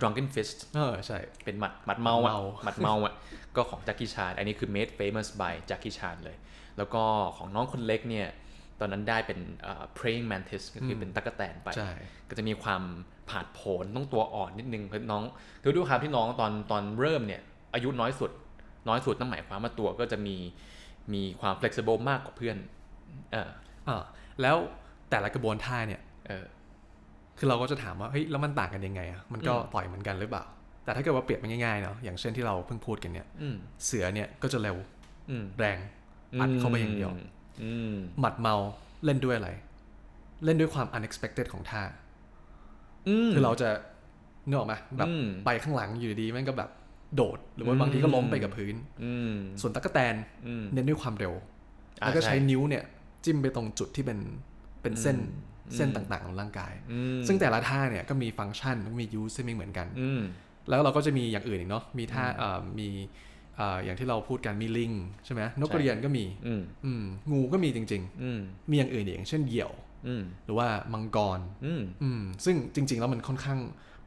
[0.00, 3.14] drunken fist เออใช่ เป็นหมัดหมัดเมาอะเมาหมัดเมาอะ
[3.56, 6.36] ก็ของแจ็คกี้ชานอันนี้คือ made famous by แจ็คกี้ชานเลย
[6.78, 7.02] แล้วก็
[7.36, 8.28] ของน้องคนเล็กเนี่ย
[8.80, 11.92] ตอนนั้นได้เป็นเอ่อ praying mantis ก็คือเป็นตั๊กแตนไปใช่
[12.28, 12.82] ก็จะมีความ
[13.30, 15.22] ผาดโผนต้องตัวอ่อนนิดนึงเพราะน้อง
[15.62, 17.42] คือด้วยความที่น้องตอนตอนเริ่มเนี่ย
[17.74, 18.30] อายุน้อยสุด
[18.88, 20.36] น้อยสุดนั่นหมายความว่าตัวก็จะมี
[21.12, 22.56] มีความ flexible มากกว่าเพื่อน
[23.32, 23.50] เออ
[23.88, 24.02] อ่า
[24.42, 24.56] แล้ว
[25.10, 26.44] แต่ละกระบวนท่าเนี่ยเออ
[27.38, 30.44] คือเราก็จะถามว่าเฮ้ยแล้วมันต่างกันยังไงอะมันก็อืมต่อยเหมือนกันหรือเปล่า
[30.84, 34.76] แต่ถ้าเกิดว่าเปรียบมันง่ายๆเนาะอย่างเช่นที่เราเพิ่งพูดกันเนี่ยอืมเสือเนี่ยก็จะเร็ว
[35.30, 35.78] อืมแรง
[36.40, 37.10] อัดเข้าไปอย่างเดียว
[37.62, 38.54] อืมหมัดเมา
[39.04, 39.50] เล่นด้วยอะไร
[40.44, 41.82] เล่นด้วยความ unexpected ของท่า
[43.08, 43.68] อืมคือเราจะ
[44.46, 46.70] เนื้อออกไหมแบบอืมไปข้างหลังอยู่ดีๆแม่งก็แบบ
[47.16, 50.14] โดด หรือว่าอืมบางทีก็ล้มไปกับพื้นอืมส่วนตั๊กแตน
[50.46, 51.32] อืมเน้นด้วยความเร็ว
[52.02, 52.84] อ่าแล้วก็ใช้ใช่นิ้วเนี่ย
[53.24, 54.18] จิ้มไปตรงจุดที่เป็น
[54.82, 60.22] เป็นเส้นอืมเส้นต่างๆของร่างกายอืมซึ่งแต่ละท่าเนี่ยก็มีฟังก์ชันมียูสที่ไม่เหมือนกันอืม
[60.68, 62.88] แล้วเราก็จะมีอย่างอื่นอีกเนาะมีท่าเอ่อมี
[63.56, 64.92] เอ่ออย่างที่เราพูดกันมีลิง
[65.24, 69.83] ใช่ไหมนกกระเรียนก็มีอืมอืมงูก็มีจริงอืมๆมีอย่างอื่นอีกอย่างเช่นเหยี่ยวอืม
[70.44, 73.58] หรือว่ามังกรอืมอืมซึ่งจริง ๆ แล้วมันค่อนข้าง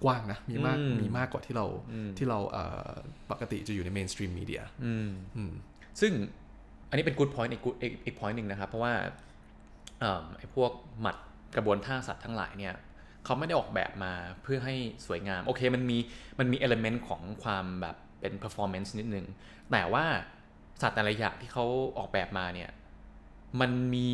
[0.03, 2.91] กว้างนะ มีมากอืมมีมากกว่าที่เราอืมที่เราเอ่อ
[3.31, 5.51] ปกติจะอยู่ใน mainstream media อืมอืม
[6.01, 6.11] ซึ่ง
[6.89, 8.93] อันนี้เป็น good point อีก good อีกอีก point หนึ่งนะครับ เพราะว่า
[9.99, 11.15] เอิ่มไอ้พวกหมัด
[11.55, 12.75] กระบวนท่าสัตว์ทั้งหลายเนี่ย
[13.25, 14.13] เขาไม่ได้ออกแบบมา
[14.43, 14.75] เพื่อให้
[15.05, 15.97] สวยงาม โอเคมันมี
[16.39, 19.25] มันมี element ของความแบบเป็น performance นิดนึง
[19.71, 20.05] แต่ว่า
[20.81, 21.65] สัตว์แต่ละอย่างที่เขา
[21.97, 22.69] ออกแบบมาเนี่ย
[23.61, 24.11] มันมี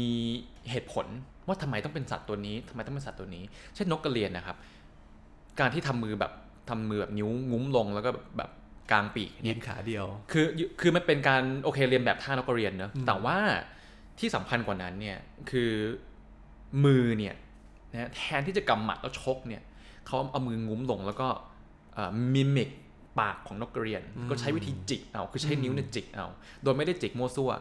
[0.71, 1.07] เหตุผล
[1.47, 3.43] ว่าทำไมต้องเป็นสัตว์ตัวนี้ทำไมต้องเป็นสัตว์ตัวนี้
[3.75, 4.57] เช่นนกกระเรียนนะครับ
[5.59, 6.31] การที่ทำมือแบบ
[6.69, 8.49] ทำมือแบบนิ้วงุ้มลงแล้วก็แบบ
[8.91, 10.45] กลางปีกยืเนี่ยนขาเดียว คือ
[10.81, 13.37] คือมันเป็นการโอเคเรียนแบบท่านกกระเรียนเนอะอืมแต่ว่า
[14.19, 15.17] ที่สำคัญกว่านั้นเนี่ย
[15.51, 15.71] คือ
[16.85, 17.35] มือเนี่ย
[17.91, 19.61] นะแทนที่จะกำหมัดแล้วชกเนี่ย
[20.07, 21.27] เขาเอามืองุ้มลงแล้วก็
[22.33, 22.69] mimic
[23.19, 26.27] ปากของนกกระเรียน ก็ใช้วิธีจิกเอาคือใช้นิ้วเนี่ยจิกเอา
[26.63, 27.51] โดยไม่ได้จิกมั่วซั่ว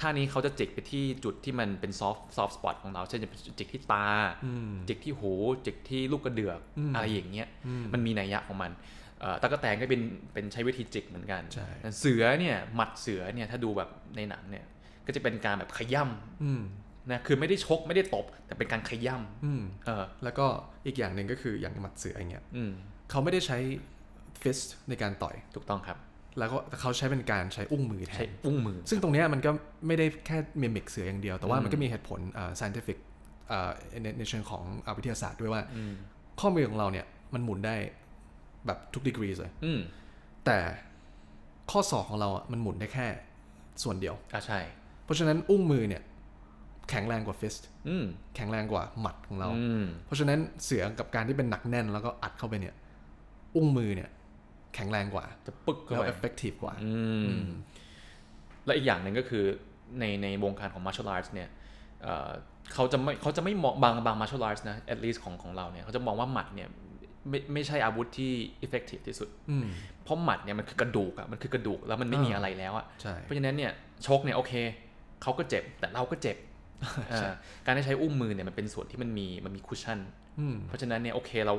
[0.00, 4.06] ท่านี้เขาจะจิกไปที่จุดที่มันเป็น soft soft spot ของเรา เช่นจะเป็นจิกที่ตา
[4.44, 5.32] อืมจิกที่หู
[5.66, 8.72] จิกที่ลูกกระเดือกอืมอะไรอย่างเงี้ยอืมมันมีนัยยะของมัน
[9.20, 10.02] เอ่อตะกแตนก็เป็น
[10.34, 11.68] เป็นใช้วิธีจิกเหมือนกันใช่
[12.00, 14.64] เสือเนี่ยหมัดเสือเนี่ยถ้าดูแบบในหนังเนี่ย
[15.06, 16.02] ก็จะเป็นการแบบขย่
[16.44, 20.46] อืมำนะคือไม่ได้ชกไม่ได้ตบ แต่เป็นการขย่อืมำเออแล้วก็
[20.86, 22.70] อีกอย่างหนึ่งก็คืออย่างหมัดเสืออย่างเงี้ยอืม
[23.10, 23.58] เขาไม่ได้ใช้
[24.42, 25.98] fist ในการต่อยถูกต้องครับ
[26.38, 29.50] แล้วก็เขาใช้เป็นการใช้อุ้งมือแทใช้นอุ้งมือ ซึ่งตรงเนี้ยมันก็
[29.86, 32.98] ไม่ได้แค่มิมิกเสืออย่างเดียว แต่ว่าอืมมันก็มีเหตุผลอ่า scientific
[33.50, 33.70] อ่า
[34.02, 35.92] ในในเชิงของอ่าวิทยาศาสตร์ด้วยว่าอืม
[36.40, 37.76] ข้อมือของเราเนี่ยมันหมุนได้
[38.66, 39.80] แบบทุกดีกรีเลยอืม
[40.46, 40.58] แต่
[41.70, 43.06] ข้อศอกของเราอะมันหมุนได้แค่
[43.82, 44.60] ส่วนเดียวอะใช่
[45.04, 46.02] เพราะฉะนั้นอุ้งมือเนี่ย
[46.90, 47.54] แข็งแรงกว่าฟิส
[47.88, 48.04] อืม
[48.36, 52.74] แข็งแรงกว่าหมัดของเราอืมเพราะฉะนั้นเสือกับการที่เป็นหนักแน่นแล้วก็อัดเข้าไปเนี่ย
[53.56, 54.10] อุ้งมือเนี่ย
[54.74, 56.92] แข็งแรงกว่า จะปึกเข้าแล้วไป effective กว่าอื
[57.36, 57.44] ม
[58.66, 59.44] และอีกอย่างหนึ่งก็คือ
[60.00, 61.48] ในในวงการของ martial arts เนี่ย
[62.02, 62.30] เอ่อ
[62.74, 66.68] เขาจะไม่เขาจะไม่มองบางบาง martial arts นะ at least ของของเราเนี่ยเขาจะมองว่าหมัดเนี่ย
[67.28, 68.32] ไม่ไม่ใช่อาวุธที่
[68.64, 69.66] effective ที่สุดอืม
[70.02, 73.72] เพราะหมัดเนี่ยมันคือกระดูกอะมันคือกระดูกแล้วมันไม่มีอ่าอะไรแล้วอะใช่เพราะฉะนั้นเนี่ย
[74.06, 74.52] ชกเนี่ยโอเค
[75.22, 76.36] เขาก็เจ็บแต่เราก็เจ็บ
[77.14, 79.98] ใช่อ่าการได้ใช้อุ้งมือเนี่ยมันเป็นส่วนที่มันมีมันมี cushion
[80.40, 81.54] อืมเพราะฉะนั้นเนี่ยโอเคเรา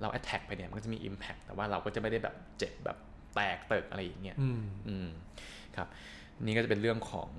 [0.00, 2.98] เรา attack ไปเนี่ยมันก็จะมี impact แต่ว่าเราก็จะไม่ได้แบบเจ็บแบบ
[3.34, 5.08] แตกเติกอะไรอย่างเงี้ยอืมอืม
[5.76, 5.88] ครับ
[6.42, 7.30] นี่ก็จะเป็นเรื่องของ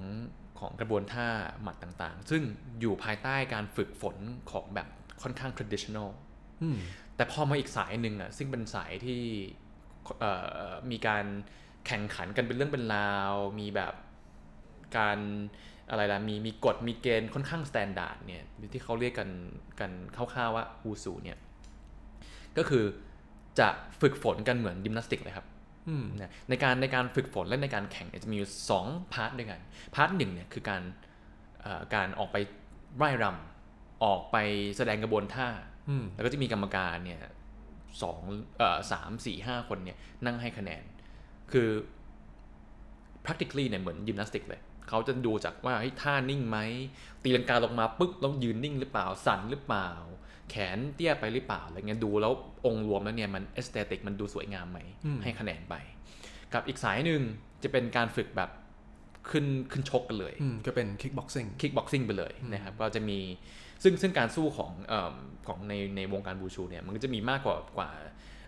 [0.59, 1.27] ของกระบวนท่า
[1.61, 2.41] หมัดต่างๆ ซึ่ง
[2.81, 4.17] อยู่ภายใต้การฝึกฝน
[4.51, 4.87] ของแบบ
[5.21, 6.09] ค่อนข้าง traditional
[6.63, 6.77] อืม
[7.15, 9.21] แต่พอมาอีกสายหนึ่งอะซึ่งเป็นสายที่
[10.19, 10.33] เอ่
[10.69, 11.25] อมีการ
[11.87, 13.93] แข่งขันกันเป็นเรื่องเป็นราว มีแบบ
[14.97, 15.19] การ
[15.89, 19.29] อะไรล่ะมีมีกฎมีเกณฑ์ค่อนข้าง standard เนี่ยที่เขาเรียกกัน
[19.79, 21.37] กันคร่าวๆว่าวูซูเนี่ย
[22.57, 22.83] ก็คือ
[23.59, 23.69] จะ
[24.01, 25.45] ฝึกฝนกันเหมือนยิมนาสติกเลยครับ
[25.89, 29.59] อืมนะในการในการฝึกฝนและในการแข่งเนี่ยจะมีอยู่สอง part ด้วยกัน
[29.95, 30.81] part หนึ่งเนี่ยคือการ
[31.61, 32.37] เอ่อการออกไป
[32.97, 34.37] ร่ายรำออกไป
[34.77, 35.47] แสดงกระบวนท่า
[35.89, 37.21] อืมแล้วก็จะมีกรรมการเนี่ย
[38.01, 38.19] สอง
[38.57, 40.83] เอ่อสามสี่ห้าคนเนี่ยนั่งให้คะแนน
[41.51, 41.69] คือ
[43.25, 46.57] practically เนี่ยเหมือนยิมนาสติกเลยเขาจะดูจากว่าเฮ้ยท่านิ่งไหม
[47.23, 49.89] ตีลังกาลงมาปึ๊บแล้วยืนนิ่งหรือเปล่าสั่นหรือเปล่า
[50.51, 52.33] แขนเตี้ยไปหรือเปล่าอะไรเงี้ยดูแล้ว
[52.65, 55.75] องค์รวมแล้วเนี่ยมัน aesthetic มันดูสวยงามไหมอืมให้คะแนนไป
[56.53, 57.21] กับอีกสายหนึ่ง
[57.63, 58.49] จะเป็นการฝึกแบบ
[59.29, 63.19] ขึ้นขึ้นชกกันเลยอืมก็เป็น kickboxing kickboxing ไปเลยนะครับก็จะมี
[63.83, 65.13] ซึ่งซึ่งการสู้ของเอม
[65.47, 67.89] ของในในวงการวูซูเนี่ยมันก็จะมีมากกว่ากว่า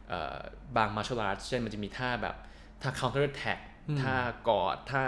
[0.07, 0.39] เอ่อ
[0.77, 2.35] บาง martial arts เช่นมันจะมีท่าแบบ
[2.81, 4.15] ท่า counter attack อืมท่า
[4.49, 5.05] กอดท่า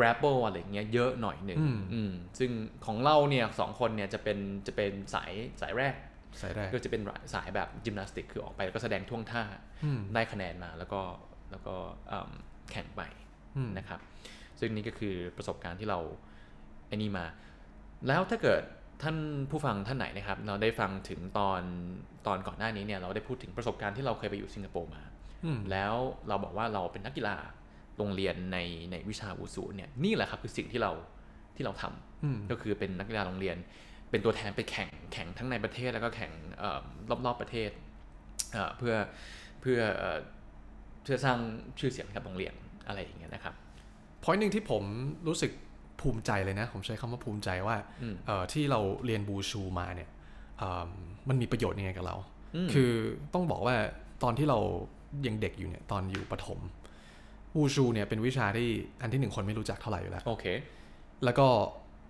[0.00, 2.50] grapple อะไรอย่างเงี้ยเยอะหน่อยหนึ่งอืมอืมซึ่ง
[2.86, 5.94] ของเราเนี่ยสองคนเนี่ยจะเป็นจะเป็นสายสายแรก
[6.40, 7.02] สายแรกก็จะเป็น
[7.34, 9.42] สายแบบยิมนาสติกคือออกไปแล้วก็แสดงท่วงท่า
[9.84, 11.00] อืมได้คะแนนมาแล้วก็
[11.50, 11.74] แล้วก็
[12.08, 12.30] เอิ่ม
[12.72, 13.02] แข่งไป
[13.56, 14.00] อืมนะครับ
[14.60, 15.98] ซึ่งนี่ก็คือประสบการณ์ที่เรา
[16.88, 17.26] ไอ้นี่มา
[18.08, 18.62] แล้วถ้าเกิด
[19.02, 19.16] ท่าน
[19.50, 21.62] ผู้ฟังท่านไหนนะครับ เราได้ฟังถึงตอน
[22.26, 25.02] ตอนก่อนหน้านี้เนี่ยเราได้พูดถึงประสบการณ์ที่เราเคยไปอยู่สิงคโปร์มา
[25.44, 25.94] อืมแล้ว
[26.28, 27.36] เราบอกว่าเราเป็นนักกีฬา
[28.00, 28.58] โรงเรียนใน
[28.90, 30.92] ในวิชาวูซูเนี่ยนี่แหละครับคือสิ่งที่เรา
[31.56, 33.56] ที่เราทำอืมก็คือเป็นนักกีฬาโรงเรียน
[34.10, 36.80] เป็นตัวแทนไปแข่งแข่งทั้งในประเทศแล้วก็แข่งเอ่อ
[37.26, 37.70] รอบๆประเทศ
[38.52, 38.94] เอ่อเพื่อ
[39.60, 40.18] เพื่อเอ่อ
[41.02, 41.38] เพื่อสร้าง
[41.78, 42.54] ชื่อเสียงให้กับโรงเรียน
[42.86, 43.54] อะไรอย่างเงี้ยนะครับ
[44.22, 44.82] พอยต์หนึ่งที่ผม
[45.28, 45.50] รู้สึก
[46.00, 50.10] ภูมิใจเลยนะ ผมใช้คำว่าภูมิใจว่าอืมเอ่อที่เราเรียนบูชูมาเนี่ย
[50.58, 50.88] เอิ่ม
[51.28, 52.16] มันมีประโยชน์ยังไงกับเรา
[52.56, 52.92] อืมคือ
[53.34, 53.76] ต้องบอกว่า
[54.22, 54.58] ตอนที่เรา
[55.26, 56.58] ยังเด็กอยู่เนี่ยตอนอยู่ประถม
[57.56, 58.68] บูชูเนี่ยเป็นวิชาที่
[59.00, 60.44] อันที่หนึ่งคนไม่รู้จักเท่าไหร่อยู่แล้วโอเค
[61.24, 61.46] แล้วก็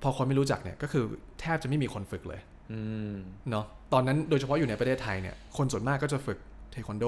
[0.02, 1.04] พอคนไม่รู้จักเนี่ยก็คือ
[1.40, 2.40] แทบจะไม่มีคนฝึกเลย
[2.72, 2.80] อื
[3.12, 3.14] ม
[3.50, 6.38] เนาะตอนนั้นโดยเฉพาะอยู่ในประเทศไทยเนี่ยคนส่วนมากก็จะฝึก
[6.70, 7.04] เทควันโด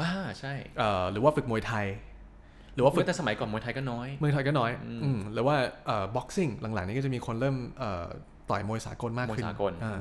[0.00, 1.86] อ่าใช่เอ่อหรือว่าฝึกมวยไทย
[2.74, 8.06] หรือว่าฝึเมื่กอแต่สมัยก่อนมวยไทยก็น้อยมวยไทยก็น้อยอืมอืมหรือว่าเอ่อบ็อกซิ่งหลังๆนี้ก็จะมีคนเริ่มเอ่อ
[8.50, 10.00] ต่อยมวยสากลมากมวยขึ้นสากลอ่า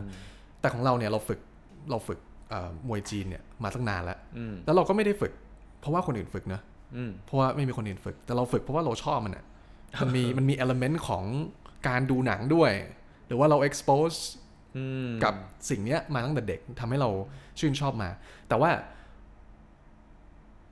[0.61, 1.39] แต่ของเราเนี่ยเราฝึก
[1.91, 5.31] เราฝึกเอ่อมวยจีนเนี่ยมาตั้งนานแล้วอืมแล้วเราก็ไม่ได้ฝึก
[5.79, 6.68] เพราะว่าคนอื่นฝึกนะอืม
[7.25, 9.45] เพราะว่าไม่มีคนอื่นฝึก แต่เราฝึกเพราะว่าเราชอบมันอะ
[10.01, 11.23] มันมีมันมีเอลเมนต์ของ
[11.87, 12.71] การดูหนังด้วย
[13.27, 14.19] หรือว่าเรา expose
[14.77, 15.33] อืมกับ
[15.69, 17.09] สิ่งเนี้ยมาตั้งแต่เด็กทำให้เรา
[17.59, 18.09] ชื่นชอบมา
[18.49, 18.71] แต่ว่า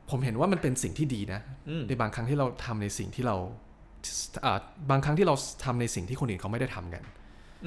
[0.09, 3.35] ผมเห็นว่ามันเป็นสิ่งที่ดีนะอืมในบางครั้งที่เราทำในสิ่งที่เรา
[4.45, 7.03] อ่าบางครั้งที่เราทำในสิ่งที่คนอื่นเขาไม่ได้ทำกัน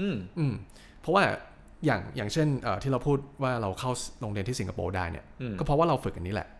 [0.01, 0.55] อืมอืม
[1.01, 1.23] เพราะว่า
[1.87, 6.60] อย่างอย่างเช่นเอ่อที่เราพูดว่าเราเข้าโรงเรียนที่สิงคโปร์ได้เนี่ยอืมก็เพราะว่าเราฝึกอันนี้แหละครับ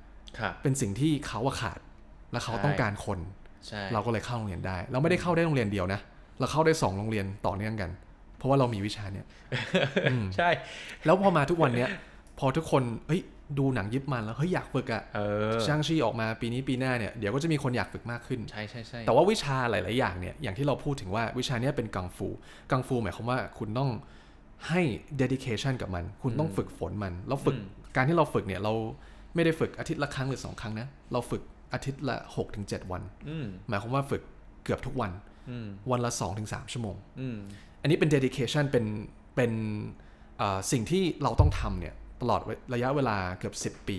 [0.63, 1.81] เป็นสิ่งที่เขาอะขาด
[2.33, 3.19] และเขาใช่ต้องการคน
[3.69, 6.01] ใช่เราก็เลยเข้าโรงเรียนได้ เราไม่ได้เข้าได้โรงเรียนเดียวนะ
[6.39, 7.91] เราเข้าได้สองโรงเรียนต่อเนื่องกัน
[8.37, 9.27] เพราะว่าเรามีวิชาเนี่ย
[10.11, 10.49] อืมใช่
[11.05, 11.89] แล้วพอมาทุกวันเนี้ย
[12.39, 13.23] พอทุกคนเฮ้ย
[13.59, 15.21] ดูหนังยิปมันแล้วเฮ้ยอยากฝึกอะเอ
[15.57, 22.29] อช่างชีออกมาปีนี้ปีหน้าเนี่ยเดี๋ยวก็จะมีคนอยากฝึกมากขึ้นใช่ใช่ใช่แต่ว่าวิชาหลาย ๆ อย่างเนี่ยอย่างที่เราพูดถึงว่าวิชาเนี้ยเป็นกังฟู
[22.71, 23.91] กังฟูหมายความว่าคุณต้อง
[24.69, 24.81] ให้
[25.21, 27.57] dedication กับมัน คุณต้องฝึกฝนมัน แล้วฝึก
[27.97, 28.73] การที่เราฝึกเนี่ยเรา
[29.35, 34.23] ไม่ได้ฝึกอาทิตย์ละครั้งหรือสองครั้งนะ เราฝึกอาทิตย์ละ6-7ถึงวันอืมหมายความว่าฝึก
[34.65, 35.13] เกือบทุกวัน
[35.51, 36.11] อืมวันละ
[36.43, 37.37] 2-3ชั่วโมงอืม
[37.83, 38.85] อันนี้เป็น dedication เป็น
[39.37, 39.53] เป็น
[40.39, 42.41] เอ่อสิ่งที่เราต้องทำเนี่ยตลอด
[42.75, 43.99] ระยะเวลาเกือบ10ปี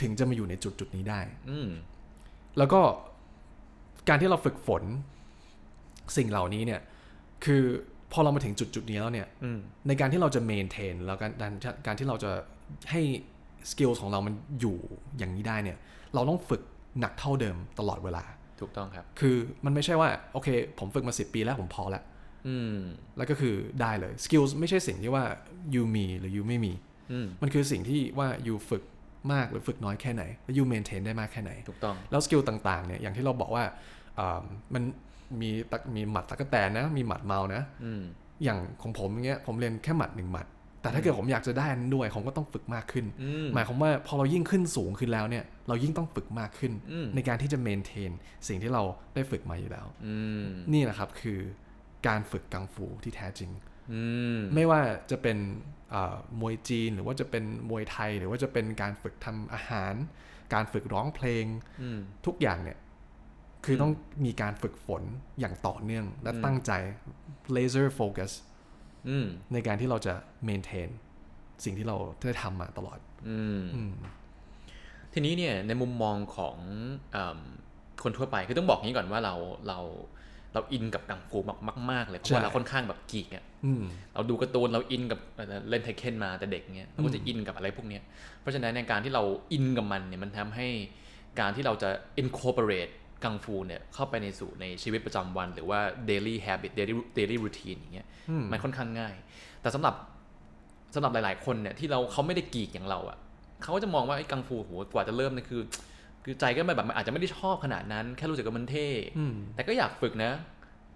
[0.00, 1.68] ถึงจะมาอยู่ในจุดจุดๆนี้ได้อืม
[2.58, 2.80] แล้วก็
[4.08, 4.82] การที่เราฝึกฝน
[6.16, 6.80] สิ่งเหล่านี้เนี่ย
[7.44, 7.62] คือ
[8.12, 11.52] พอเรามาถึงจุดจุดๆนี้แล้วเนี่ยอืมในการที่เราจะ maintain แล้วการการ
[11.86, 12.30] การที่เราจะ
[12.90, 13.02] ให้
[13.70, 14.76] skill ของเรามันอยู่
[15.18, 15.78] อย่างนี้ได้เนี่ย
[16.14, 16.62] เราต้องฝึก
[17.00, 18.24] หนักเท่าเดิมตลอดเวลา
[18.60, 22.02] ถูกต้องครับ คือมันไม่ใช่ว่าโอเค ผมฝึกมา 10 ปีแล้วผมพอแล้ว
[22.48, 22.76] อืม
[23.16, 25.24] แล้วก็คือได้เลย skill ไม่ใช่สิ่งที่ว่า
[25.74, 26.72] you มีหรือ you ไม่มี
[27.12, 28.82] อืมมันคือสิ่งที่ว่า you ฝึก
[29.32, 33.64] มากหรือฝึกน้อยแค่ไหน แล้ว you maintain ได้มากแค่ไหน ถูกต้อง แล้ว skill ต่างๆเนี่ยอย่างที่เราบอกว่า
[34.18, 34.42] อ่า
[34.74, 34.82] มัน
[35.40, 38.02] มีตะมีหมัดตะกแตนนะ มีหมัดเมานะอืม
[38.44, 40.46] อย่างของผมเงี้ยผมเรียนแค่หมัดหนึ่งหมัด
[40.82, 48.10] แต่ถ้าเกิดผมอยากจะได้อันนั้นด้วยผมก็ต้องฝึกมากขึ้นอืมหมายความว่าพอเรายิ่งขึ้นสูงขึ้นแล้วเนี่ย เรายิ่งต้องฝึกมากขึ้นอืมในการที่จะ maintain
[48.48, 48.82] สิ่งที่เรา
[49.14, 51.38] ได้ฝึกมาอยู่แล้วอืมนี่แหละครับคือ
[52.06, 53.50] การฝึกกังฟูที่แท้จริง
[53.92, 54.02] อื
[54.36, 55.38] มไม่ว่าจะเป็น
[55.94, 59.94] อ่ามวยจีนหรือว่าจะเป็นมวยไทย หรือว่าจะเป็นการฝึกทำอาหาร
[60.54, 61.44] การฝึกร้องเพลง
[61.82, 62.78] อืมทุกอย่างเนี่ย
[63.64, 63.92] คือต้อง
[64.24, 65.02] มีการฝึกฝน
[65.40, 66.72] อย่างต่อเนื่องและตั้งใจ
[67.56, 68.47] laser focus อืม
[69.52, 70.14] ในการที่เราจะ
[70.48, 70.88] maintain
[71.64, 73.92] สิ่งที่เราได้ทำมาตลอดอืมอืม
[75.12, 76.56] ทีนี้เนี่ยในมุมมองของ
[77.12, 77.38] เอม
[78.02, 79.34] คนทั่วไปคือต้องบอกงี้ก่อนว่าเรา
[79.68, 79.78] เรา
[80.54, 83.82] เราอินกับกังฟูมากมากๆเลยเพราะว่าใช่เราค่อนข้างแบบกีกอะอืม
[84.14, 88.02] เราดูการ์ตูนเราอินกับเอ่อเล่นไทเคนมาแต่เด็กเนี้ยเราก็จะอินกับอะไรพวกเนี้ย
[88.40, 90.66] เพราะฉะนั้นในการที่เราอินกับมันเนี่ยมันทำให้
[91.40, 91.90] การที่เราจะ
[92.22, 92.92] incorporate
[93.24, 99.14] กังฟูเนี่ยเข้าไปในสู่ในชีวิตประจำวัน หรือว่า daily habit daily daily routine อย่างเงี้ยอืมมันค่อนข้างง่าย
[99.62, 99.94] แต่สำหรับ
[100.94, 103.18] สำหรับหลาย ๆ คนเนี่ยที่เราเขาไม่ได้กีกอย่างเราอะ่ะ
[103.62, 105.62] เขาก็จะมองว่าไอ้กังฟูโหกว่าจะเริ่มเนี่ยคือ
[106.24, 110.32] คือใจก็แบบมันอาจจะไม่ได้ชอบขนาดนั้น แค่รู้สึกว่ามันเท่อืมแต่ก็อยากฝึกนะ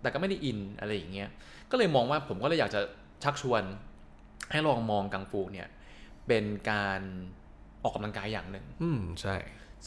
[0.03, 1.29] แต่ก็ไม่ได้อินอะไรอย่างเงี้ย
[1.71, 2.81] ก็เลยมองว่าผมก็เลยอยากจะ
[3.25, 3.63] ชักชวน
[4.51, 5.69] ให้ลองมองกังฟูเนี่ย
[6.29, 7.01] เป็นการ
[7.83, 9.35] ออกกำลังกายอย่างหนึ่งอืมใช่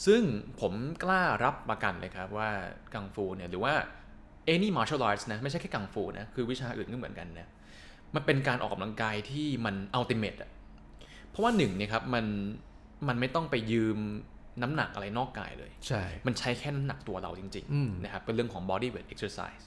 [0.06, 0.22] ซึ่ง
[0.62, 2.50] ผมกล้ารับประกันเลยครับว่า
[2.94, 3.74] กังฟูเนี่ยหรือว่า
[4.54, 7.50] any martial arts นะไม่ใช่แค่กังฟูนะคือวิชาอื่นก็เหมือนกันนะ
[8.16, 10.52] มันเป็นการออกกำลังกายที่มัน ultimate อะ
[11.30, 12.26] เพราะว่าหนึ่งเนี่ยครับมัน
[13.08, 13.98] มันไม่ต้องไปยืม
[14.62, 19.64] น้ำหนักอะไรนอกกายเลย ใช่ มันใช้แค่น้ำหนักตัวเราจริงอืมๆนะครับเป็นเรื่องของ body weight exercise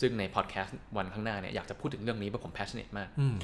[0.00, 3.36] ซึ่งในพอดแคสต์วันข้างหน้าเนี่ยอยากจะพูดถึงเรื่องนี้เพราะผม passionate มากอืม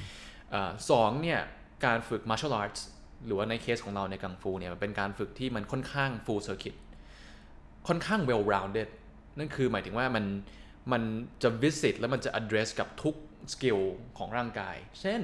[0.50, 1.40] เอ่อสองเนี่ย
[1.84, 2.80] การฝึก martial arts
[3.24, 6.76] หรือว่าในเคสของเราในกังฟูเนี่ยมันเป็นการฝึกที่มันค่อนข้าง full circuit
[7.88, 8.88] ค่อนข้าง well rounded
[9.38, 10.24] นั่นคือหมายถึงว่ามัน
[10.92, 11.02] มัน
[11.42, 13.14] จะ visit แล้วมันจะ address กับทุก
[13.52, 13.78] สกิล
[14.18, 15.20] ของร่างกาย เช่น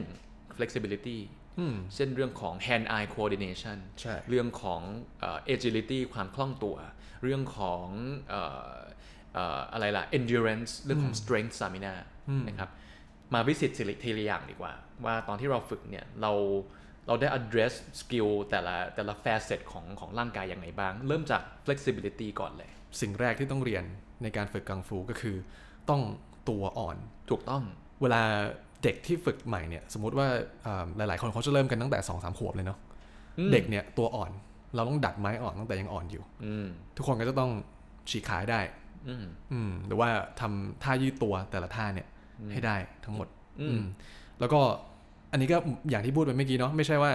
[0.57, 1.19] flexibility
[1.59, 4.81] อืมเช่นเรื่องของ hand eye coordination ใช่เรื่องของ
[5.21, 6.77] เอ่อ agility ความคล่องตัว
[7.23, 7.87] เรื่องของ
[8.29, 8.77] เอ่อ
[9.35, 11.95] เอ่ออะไรล่ะ endurance เรื่องของ strength stamina
[12.49, 12.71] นะครับ
[13.35, 14.73] มาวิสิตสิริทีละอย่างดีกว่า
[15.05, 16.33] ว่าตอนที่เราฝึกเนี่ย เรา
[17.07, 23.85] เราได้ address skill แต่ละแต่ละ facet ของของร่างกายอย่างไรบ้าง เริ่มจาก flexibility ก่อนเลย สิ่งแรกที่ต้องเรียน
[24.23, 25.37] ในการฝึกกังฟูก็คือ
[25.91, 26.03] ต้อง
[26.49, 26.97] ตัวอ่อน
[27.31, 27.63] ถูกต้อง
[28.03, 28.23] เวลา
[28.83, 30.27] เด็กที่ฝึกใหม่เนี่ย สมมติว่า
[30.67, 32.79] อ่าหลาย ๆ คนเขาจะเริ่มกันตั้งแต่2อสามขวบเลยเนาะ
[33.39, 34.31] อืมเด็กเนี่ยตัวอ่อน
[34.75, 37.51] เราต้องดัดไม้อ่อนตั้งแต่ยังอ่อนอยู่อืมทุกคนก็จะต้อง
[38.11, 38.61] ฉีกขาให้ได้
[39.09, 40.09] อืมอืมหรือว่า
[40.41, 42.09] ทำท่ายืดตัวแต่ละท่าเนี่ย
[42.53, 43.29] ให้ได้ทั้งหมด
[43.61, 43.85] อืมอืม
[44.41, 44.61] แล้วก็
[45.33, 45.57] อันนี้ก็
[45.91, 47.11] อย่างที่พูดไปเมื่อกี้เนาะไม่ใช่ว่า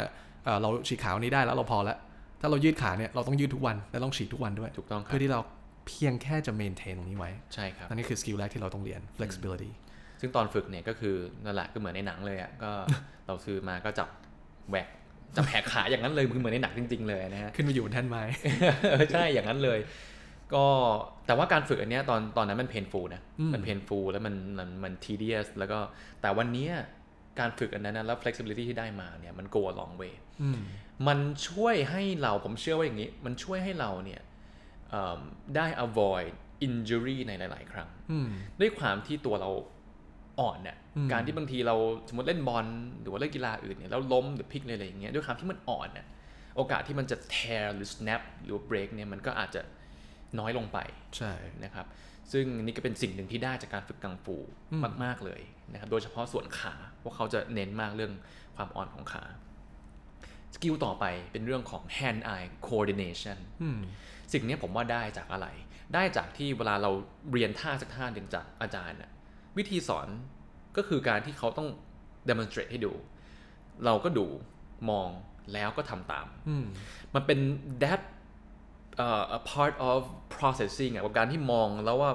[0.45, 1.97] เอ่อเราฉีกขาวันนี้ได้แล้วเราพอแล้ว
[2.41, 5.39] ถ้าเรายืดขาเนี่ยเราต้องยืดทุกวันและต้องฉีกทุกวันด้วยถูกต้องครัเพื่อที่เรา
[5.88, 9.71] เพียงแค่จะ maintain ตรงนี้ไว้ใช่ครับนั่นนี่คือ skill แรกที่เราต้องเรียน flexibility
[10.21, 12.71] ซึ่งตอนฝึกเนี่ยก็คือนั่นแหละก็เหมือนในหนังเลยอะก็
[13.27, 14.10] เหล่าซือมาก็จับ
[14.69, 14.88] แหวก
[15.36, 18.23] จับแหกขาอย่างนั้นเลยคือเหมือนในหนังจริง ๆเลยนะฮะขึ้นมาอยู่บนแท่นไม้
[19.13, 19.80] ใช่อย่างนั้นเลย
[20.53, 20.65] ก็
[21.27, 25.80] แต่ว่าการฝึกอันเนี้ยตอนตอนนั้นมัน painful นะอืมมัน painful แล้วมันมันมัน tedious แล้วก็
[26.21, 26.73] แต่วันเนี้ย
[27.39, 30.60] การฝึกอันนั้นนะแล้ว flexibility ที่ได้มาเนี่ยมัน go a long way อืม
[31.08, 31.19] มัน
[31.50, 34.21] ช่วยให้เราผมเชื่อว่าอย่างนี้ มันช่วยให้เราเนี่ย
[34.89, 35.19] เอิ่ม
[35.56, 36.32] ได้ avoid
[36.67, 39.50] injury ในหลาย ๆ ครั้งอืมด้วยความที่ตัวเรา
[40.39, 41.76] อ่อนเนี่ยอืมการที่บางทีเรา
[42.08, 42.65] สมมติเล่นบอล
[43.02, 46.06] หรือว่าเล่นกีฬาอื่นเนี่ยแล้วล้มหรือพลิกเลยอะไรอย่างเงี้ยด้วยความที่มันอ่อนเนี่ย
[46.56, 49.62] โอกาสที่มันจะ tear หรือ snap หรือว่า break เนี่ยมันก็อาจจะ
[50.39, 50.80] น้อยลงไป
[51.17, 51.86] ใช่นะครับ
[52.32, 54.38] ซึ่งนี่ก็เป็นสิ่งหนึ่งที่ได้จากการฝึกกังฟู
[54.71, 58.13] อืมมาก ๆ เลย นะครับโดยเฉพาะส่วนขาเพราะเขาจะเน้นมากเรื่อง
[58.56, 59.23] ความอ่อนของขา
[60.56, 63.80] สกิลต่อไปเป็นเรื่องของ hand eye coordination อืม
[64.34, 65.47] สิ่งเนี้ยผมว่าได้จากอะไร
[65.93, 66.91] ได้จากที่เวลาเรา
[67.32, 69.12] เรียนท่าสักท่าหนึ่งจากอาจารย์น่ะ
[69.58, 70.08] วิธีสอน
[70.77, 71.67] ก็คือการที่เขาต้อง
[72.30, 72.93] demonstrate ให้ดู
[73.86, 74.25] เราก็ดู
[74.89, 75.10] มอง
[75.53, 76.65] แล้วก็ทำตามอืม
[77.13, 77.39] มันเป็น
[77.84, 78.01] that
[79.06, 79.99] uh, a part of
[80.36, 82.12] processing อะกับการที่มองแล้วว่า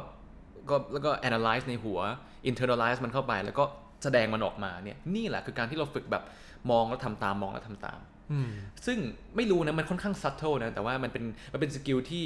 [0.70, 2.00] ก็แล้วก็ analyze ในหัว
[2.50, 3.64] internalize มันเข้าไปแล้วก็
[4.02, 6.22] แสดงมันออกมาเนี่ยนี่แหละคือการที่เราฝึกแบบ
[6.70, 7.98] มองแล้วทำตามมองแล้วทำตาม
[8.32, 8.50] อืม
[8.86, 8.98] ซึ่ง
[9.36, 12.24] ไม่รู้นะมันค่อนข้าง subtle นะแต่ว่ามันเป็นมันเป็นสกิลที่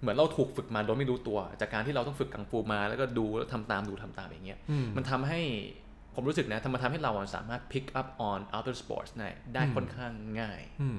[0.00, 5.40] เหมือนเราถูกฝึกมาโดยไม่รู้ตัว จากการที่เราต้องฝึกกังฟูมาแล้วก็ดูแล้วทำตามดูทำตามอย่างเงี้ยอืมมันทำให้
[6.14, 10.98] ผมรู้สึกนะทำมาทำให้เราสามารถ pick up on other sports ได้ได้ค่อนข้างง่ายอืม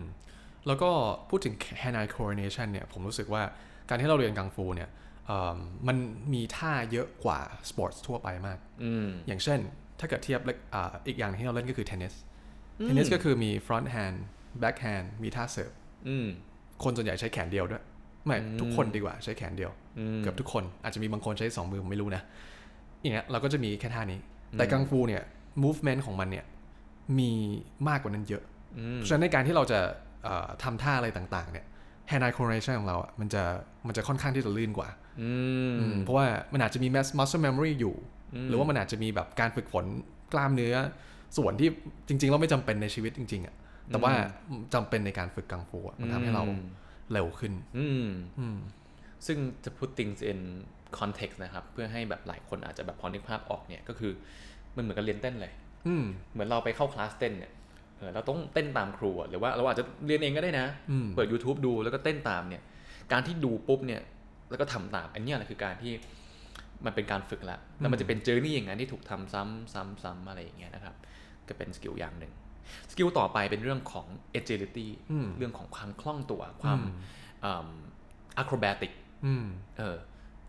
[0.67, 0.89] แล้วก็
[1.29, 3.43] พูดถึง hand eye coordination เนี่ยผมรู้สึกว่า
[3.89, 4.95] การที่เราเรียนกังฟูเนี่ยเอิ่
[5.53, 5.55] ม
[5.87, 5.97] มัน
[6.33, 7.39] มีท่าเยอะกว่า
[7.69, 9.59] สปอร์ตทั่วไปมากอืมอย่างเช่น
[9.99, 10.39] ถ้าเกิดเทียบ
[10.73, 12.13] อ่าอีกอย่างที่เราเล่นก็คือเทนนิส
[12.83, 15.71] เทนนิสก็คือมี forehand backhand มีท่าเสิร์ฟ
[16.07, 16.27] อืม
[16.83, 17.83] คนส่วนใหญ่ใช้แขนเดียวด้วย
[18.25, 22.21] ไม่อืมทุกคนดีกว่าใช้แขนเดียวอืมเกือบทุกคนอาจจะมีบางคนใช้สองมือผมไม่รู้นะ
[23.01, 24.19] อย่างเงี้ยเราก็จะมีแค่ท่านี้
[24.57, 25.23] แต่กังฟูเนี่ย
[25.63, 26.45] movement ของมันเนี่ย
[27.19, 27.31] มี
[27.87, 28.43] มากกว่านั้นเยอะ
[28.77, 29.79] อืมเพราะฉะนั้นในการที่เราจะ
[30.23, 31.65] เอ่อทำท่าอะไรต่างๆเนี่ย
[32.09, 33.43] hand eye coordination ของเราอะมันจะ
[33.87, 35.00] มันจะค่อนข้างที่จะลื่นกว่าอืมอืม
[36.03, 37.95] เพราะว่ามันอาจจะมี mus- muscle memory อยู่
[38.35, 39.85] อืมหรือว่ามันอาจจะมีแบบการฝึกฝน
[40.33, 40.75] กล้ามเนื้อ
[41.37, 41.69] ส่วนที่
[42.07, 43.55] จริงๆเราไม่จำเป็นในชีวิตจริง ๆอะ
[43.89, 44.13] แต่ว่า
[44.73, 46.43] จำเป็นในการฝึกกังฟูอะมันทำให้เรา
[47.11, 48.57] เร็วขึ้นอืมอืม
[49.25, 50.39] ซึ่งจะ put things in
[50.99, 54.11] context นะครับ เพื่อให้แบบหลายคนอาจจะแบบพอนึกภาพออกเนี่ยก็คือ
[54.75, 55.53] มันเหมือนกับเรียนเต้นเลย
[55.87, 57.51] อืมเหมือนเราไปเข้าคลาสเต้นเนี่ย
[57.97, 62.61] เออเราต้องเต้นตามครูอะหรือว่าเราอาจจะเรียนเองก็ได้นะอืมเปิด YouTube ดูแล้วก็เต้นตามเนี่ย
[63.11, 64.01] การที่ดูปุ๊บเนี่ย
[64.51, 65.93] แล้วก็ทำตามอันเนี้ยแหละคือการที่
[66.85, 70.95] มันเป็นการฝึกละแล้วมันจะเป็น journey อย่างนั้นที่ถูกทำซ้ำซ้ำซ้ำอะไรอย่างเงี้ยนะครับ
[71.47, 72.33] ก็เป็น skill อย่างหนึ่ง
[72.91, 74.07] skill ต่อไปเป็นเรื่องของ
[74.39, 76.79] agility อืมเรื่องของความคล่องตัวความ
[77.43, 77.69] อืม
[78.37, 78.91] acrobatic
[79.25, 79.45] อืม
[79.77, 79.97] เออ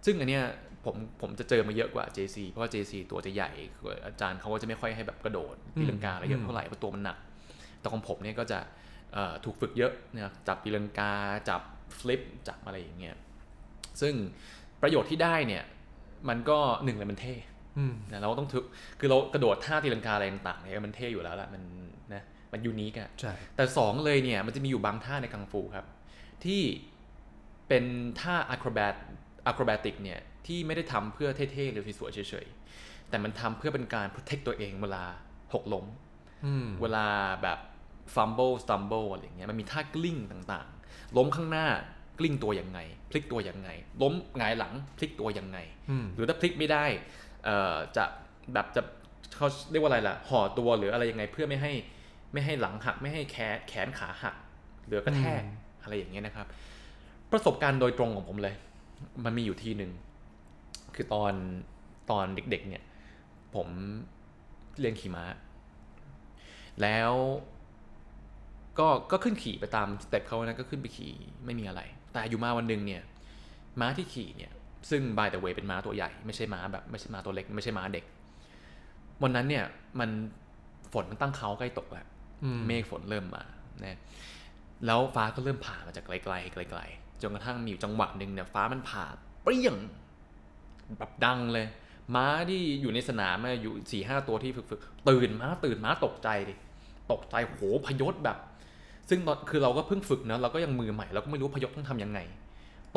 [0.04, 0.44] ซึ่งอันเนี้ย
[0.84, 3.50] ผมผมจะเจอมาเยอะกว่า JC เพราะว่า JC ตัวจะใหญ่
[4.06, 7.18] อาจารย์เขาก็จะไม่ค่อยให้แบบกระโดดตีลังกาอะไรเยอะเท่าไหร่เพราะตัวมันหนัก
[7.80, 8.58] แต่ของผมเนี่ยก็จะ
[9.12, 11.12] เอ่อถูกฝึกเยอะนะครับจับตีลังกา
[11.48, 11.62] จับ
[11.98, 13.16] ฟลิปจับอะไรอย่างเงี้ย
[14.00, 14.14] ซึ่ง
[14.83, 15.64] ประโยชน์ที่ได้เนี่ย
[16.28, 17.35] มันก็หนึ่งเลยมันเท่
[17.78, 18.64] อืมนะเราก็ต้องทึก
[19.00, 21.62] คือเรากระโดดท่าตีลังกาอะไรต่างๆเนี่ยมันเท่อยู่แล้วละมัน
[22.14, 25.87] นะมันยูนิคอะใช่แต่สองเลยเนี่ยมันจะมีอยู่บางท่าในกังฟูครับ
[26.44, 26.62] ที่
[27.68, 27.85] เป็น
[28.20, 28.94] ท่าอะครบ t
[29.46, 35.05] อะครบติกเนี่ยที่ไม่ได้ทำเพื่อเท่ๆหรือสวยๆเฉยๆ แต่มันทำเพื่อเป็นการ protect ตัวเองเวลา
[35.55, 35.87] หกล้ม
[36.46, 37.07] อืมเวลา
[37.42, 37.59] แบบ
[38.14, 41.66] fumble stumble อะไรอย่างเงี้ยมันมีท่ากลิ้งต่างๆ ล้มข้างหน้า
[42.18, 42.79] กลิ้งตัวยังไง
[43.11, 43.68] พลิกตัวยังไง
[44.03, 45.59] ล้มหงายหลังพลิกตัวยังไง
[45.90, 46.85] อืมหรือถ้าพลิกไม่ได้
[47.44, 48.05] เอ่อจะ
[48.53, 48.83] แบบจะ
[49.37, 51.72] เขาเรียกว่าอะไรล่ะห่อตัวหรืออะไรยังไงเพื่อไม่ให้
[52.33, 54.35] ไม่ให้หลังหักไม่ให้แขนแขนขาหัก
[54.87, 56.46] หรือกระแทกอืมอะไรอย่างเงี้ยนะครับ
[57.33, 58.55] ประสบการณ์โดยตรงของผมเลย
[59.25, 59.92] มันมีอยู่ทีหนึ่ง
[60.94, 61.33] คือตอน
[62.11, 62.83] ตอนเด็กๆ เนี่ย
[63.55, 63.68] ผม
[64.81, 65.25] เรียนขี่ม้า
[66.83, 67.12] แล้ว
[68.79, 71.12] ก็ก็ขึ้นขี่ไปตามสเต็ปเขานะก็ขึ้นไปขี่
[71.44, 73.03] ไม่มีอะไร แต่อยู่มาวันหนึ่งเนี่ย
[73.81, 74.53] ม้าที่ขี่เนี่ย
[74.90, 78.05] ซึ่ง by the way เป็นม้าตัวใหญ่ ไม่ใช่ม้าแบบไม่ใช่ม้าตัวเล็ก ไม่ใช่ม้าเด็ก
[79.22, 79.64] วันนั้นเนี่ย
[80.01, 80.11] มัน
[80.92, 82.07] ฝนมันตั้งเขาใกล้ตกแล้ว
[82.44, 83.44] อืมเมฆฝนเริ่มมา
[83.85, 83.98] นะ
[84.87, 86.27] แล้วฟ้าก็เริ่มผ่ามาจากไกลๆ
[86.70, 89.05] ไกลๆจนกระทั่งมีอยู่จังหวะหนึ่งเนี่ยฟ้ามันผ่า
[89.42, 89.77] เปรี้ยง
[90.98, 91.66] แบบดังเลย
[92.14, 96.55] ม้าที่อยู่ในสนามอะอยู่สี่ห้าตัวที่ฝึกๆตื่นม้าตื่นม้าตกใจดิ
[97.12, 98.38] ตกใจโหพยศแบบ
[99.12, 102.20] ซึ่งตอนคือเราก็เพิ่งฝึกเนอะเราก็ยังมือใหม่เราก็ไม่รู้พยศต้องทำยังไง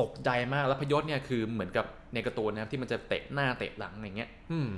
[0.01, 4.69] ตกใจมากแล้วพยศเนี่ยคือเหมือนกับในการ์ตูนนะครับที่มันจะเตะหน้าเตะหลังอย่างเงี้ยอืม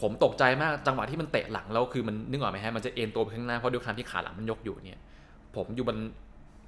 [0.00, 5.00] ผมตกใจมากจังหวะที่มันเตะหลังแล้วคือมันนึกออกไหมฮะมันจะเอนตัวไปข้างหน้าเพราะด้วยความที่ขาหลังมันยกอยู่เนี่ย
[5.56, 5.98] ผมอยู่บน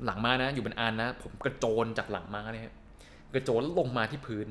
[0.05, 2.75] หลังม้านะ อยู่บนอานนะ ผมกระโจนจากหลังม้าเนี่ย
[3.35, 4.47] กระโจนแล้วลงมาที่พื้น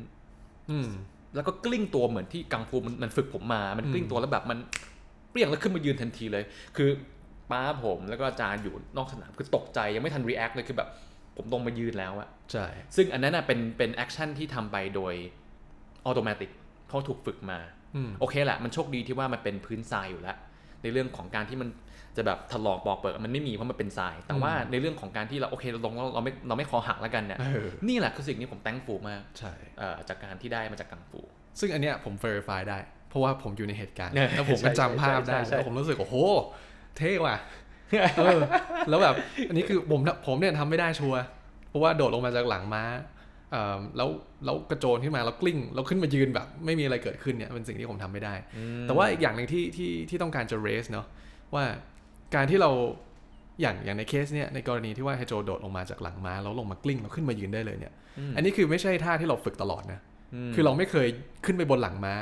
[0.72, 0.90] อืม
[1.36, 4.58] แล้วก็กลิ้งตัวเหมือนที่กังฟูมันมันฝึกผมมา มันกลิ้งตัวแล้วแบบมัน
[5.32, 6.44] เปรี้ยงแล้วขึ้นมายืนทันทีเลย
[6.78, 6.90] คือ
[7.52, 10.90] ป้าผมแล้วก็อาจารย์อยู่นอกสนามคือตกใจยังไม่ทัน react เลยคือแบบ
[11.38, 15.14] ผมลงมายืนแล้วอะใช่ซึ่งอันนั้นน่ะเป็นเป็น action ที่ทำไปโดย
[16.06, 16.52] automatic
[16.88, 17.60] เพราะถูกฝึกมา
[17.96, 20.38] อืมโอเคแหละมันโชคดีที่ว่ามันเป็นพื้นทรายอยู่แล้ว
[20.82, 21.70] ในเรื่องของการที่มัน
[22.18, 31.22] จะแบบถลอกปอกเปิดมันไม่มีเพราะมันเป็นทราย แต่ว่าในเรื่องของการที่เราโอเคเราลงแล้วเราไม่เราไม่คอหักแล้วกันเนี่ยเออนี่แหละคือสิ่งที่ผม thankful มากใช่เอ่อจากการที่ได้มาจากกังฟู
[31.60, 36.16] ซึ่งอันเนี้ยผม verify ได้ เพราะว่าผมอยู่ในเหตุการณ์เนี่ยแล้วผมก็ใช่จำภาพได้ใช่ใช่แล้วผมรู้สึกโอ้โห
[36.98, 37.36] เท่ว่ะ
[38.20, 38.40] เออ
[38.90, 39.16] แล้วแบบ
[39.50, 41.22] อันนี้คือผมผมเนี่ยทำไม่ได้ชัวร์
[41.70, 42.84] เพราะว่าโดดลงมาจากหลังม้า
[43.52, 44.10] เอ่อแล้ว
[44.46, 48.34] แล้วกระโจนขึ้นมาแล้วกลิ้งแล้วขึ้นมายืนแบบ ไม่มีอะไรเกิดขึ้นเนี่ยเป็นสิ่งที่ผมทำไม่ได้
[48.84, 51.06] แต่ว่าอีกอย่างหนึ่งที่ที่ที่ต้องการจะ raise เนาะ
[51.54, 51.64] ว่า
[52.36, 52.72] การที่เรา
[53.62, 60.00] อย่างอย่างในเคสเนี่ยในกรณีที่ว่าไฮโจโดดลงมาจากหลังม้าแล้วลงมากลิ้งแล้วขึ้นมายืนได้เลยเนี่ยอืมอันนี้คือไม่ใช่ท่าที่เราฝึกตลอดนะ
[60.50, 61.08] มคือเราไม่เคย
[61.46, 62.14] ขึ้นไปบนหลังม้า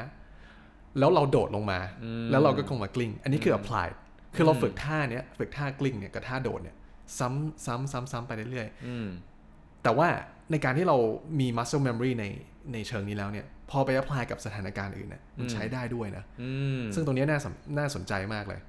[1.00, 3.88] แล้วเราโดดลงมาอืมแล้วเราก็คงมากลิ้ง อันนี้คือม apply
[4.36, 6.76] คือเราอืมฝึกท่าเนี้ยฝึกท่ากลิ้งเนี่ยกับท่าโดดเนี่ย
[7.20, 10.08] ซ้ำซ้ำซ้ำซ้ำไปเรื่อยอืมๆแต่ว่า
[10.52, 10.98] ในการที่เรา
[11.40, 12.26] มี muscle memory ใน
[12.74, 18.60] ในเชิงนี้แล้วเนี่ย พอไป apply กับสถานการณ์อื่นเนี่ยมันใช้ได้ด้วยนะอืมซึ่งตรงเนี้ยน่าสนน่าสนใจมากเลย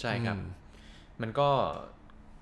[0.00, 0.44] ใช่ครับอืม
[1.22, 1.48] มันก็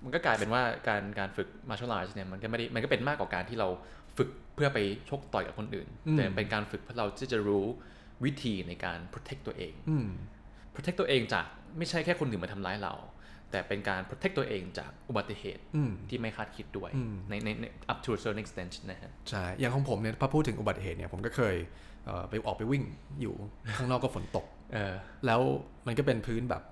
[0.05, 3.69] มันก็กลายเป็นว่าการการฝึก martial arts เนี่ยมันก็ไม่ได้มันก็เป็นมากกว่าการที่เรา
[4.17, 7.65] ฝึกเพื่อไปชกต่อยกับคนอื่นอืมแต่เป็นการฝึกเพื่อเราที่จะรู้
[8.25, 10.09] วิธีในการ protect ตัวเองอืม
[10.75, 11.47] protect ตัวเองจาก
[11.79, 12.95] ไม่ใช่แค่คนอื่นมาทำร้ายเรา
[13.51, 21.57] แต่เป็นการ protect ตัวเองจากอุบัติเหตุอืมที่ไม่คาดคิดด้วยอืมในในใน up to a certain extent นะฮะใช่ อย่างของผมเนี่ยพอพูดถึงอุบัติเหตุเนี่ยผมก็เคย
[22.07, 22.83] เอ่อไปออกไปวิ่ง
[23.21, 23.35] อยู่
[23.77, 24.95] ข้างนอกก็ฝนตก เออ
[25.27, 25.41] แล้ว
[25.87, 26.63] มันก็เป็นพื้นแบบ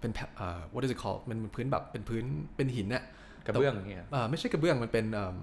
[0.00, 2.24] เป็นแผ่นเอ่อ what is it called มันเป็นพื้นแบบเป็นพื้น
[2.56, 3.04] เป็นหินน่ะ
[3.46, 5.38] กระเบื้องอย่างเงี้ย เอ่อไม่ใช่กระเบื้องมันเป็นเอิ่ม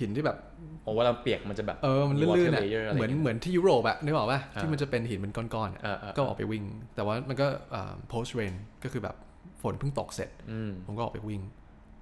[0.00, 0.36] หินที่แบบ
[0.82, 9.16] โอ้เวลาเปียกมันจะแบบเออมันลื่นๆ water อะ layer อะไรเหมือนงี้ยเหมือนที่ยุโรปอะนึกออกป่ะอ่าที่มันจะเป็นหินเป็นก้อนๆอะเออเออก็ออกไปวิ่ง แต่ว่ามันก็เอ่อ post rain ก็คือแบบ
[9.62, 11.42] ฝนเพิ่งตกเสร็จอืมผมก็ออกไปวิ่ง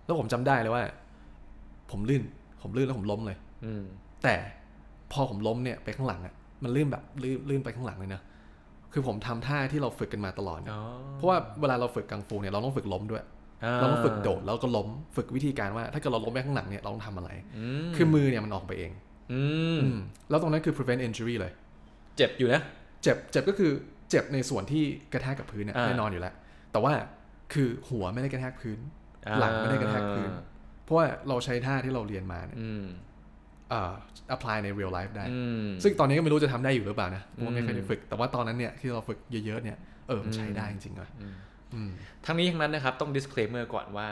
[0.04, 0.82] แล้วผมจำได้เลยว่า
[1.90, 2.22] ผมลื่น
[2.62, 3.82] ผมลื่นแล้วผมล้มเลยอืม
[4.24, 4.34] แต่
[5.12, 8.20] พอผมล้มเนี่ยไปข้างหลังอะมันลื่นแบบลื่นลื่นไปข้างหลังเลยนะ
[8.92, 10.82] คือผมทำท่าที่เราฝึกกันมาตลอดเนี่ยอ๋อ
[11.14, 13.22] เพราะว่าเวลาเราฝึกกังฟูเนี่ยเราต้องฝึกล้มด้วย
[13.80, 18.92] เราต้องฝึกโดดแล้วก็ล้มฝึกวิธีการว่า ถ้าเกิดเราล้มไปข้างหลังเนี่ยเราต้องทำอะไรอืมคือมือเนี่ยมันออกไปเอง
[19.32, 19.42] อื
[19.76, 19.98] มอืม
[20.30, 21.52] แล้วตรงนั้นคือ prevent injury เลย
[22.16, 22.60] เจ็บอยู่นะ
[23.02, 23.72] เจ็บเจ็บก็คือ
[24.10, 26.34] เจ็บในส่วนที่กระแทกกับพื้นเนี่ยอ่าแน่นอนอยู่แล้ว
[26.72, 26.92] แต่ว่า
[27.52, 28.78] คือหัวไม่ได้กระแทกพื้น
[29.38, 30.30] หลังไม่ได้กระแทกพื้น
[30.84, 32.84] เพราะว่าเราใช้ท่าที่เราเรียนมาเนี่ยอืม
[33.70, 33.94] เอ่อ
[34.34, 41.34] apply ใน real life ได้อืมซึ่งตอนนี้ก็ไม่รู้จะทำได้อยู่หรือเปล่านะเพราะว่าไม่เคยอืได้มฝึก แต่ว่าตอนนั้นเนี่ยที่เราฝึกเยอะๆเนี่ยเออมันใช้อืมได้จริงๆว่ะอืมอืม
[42.26, 44.08] ทั้งนี้ทั้งนั้นนะครับต้อง disclaimer ก่อนว่า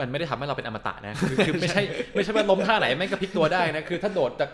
[0.00, 1.82] มันไม่ได้ทำให้เราเป็นอมตะนะคือคือไม่ใช่
[2.14, 4.50] ไม่ใช่ว่าล้มท่าไหนแม่งก็พลิกตัวได้นะคือถ้าโดดจาก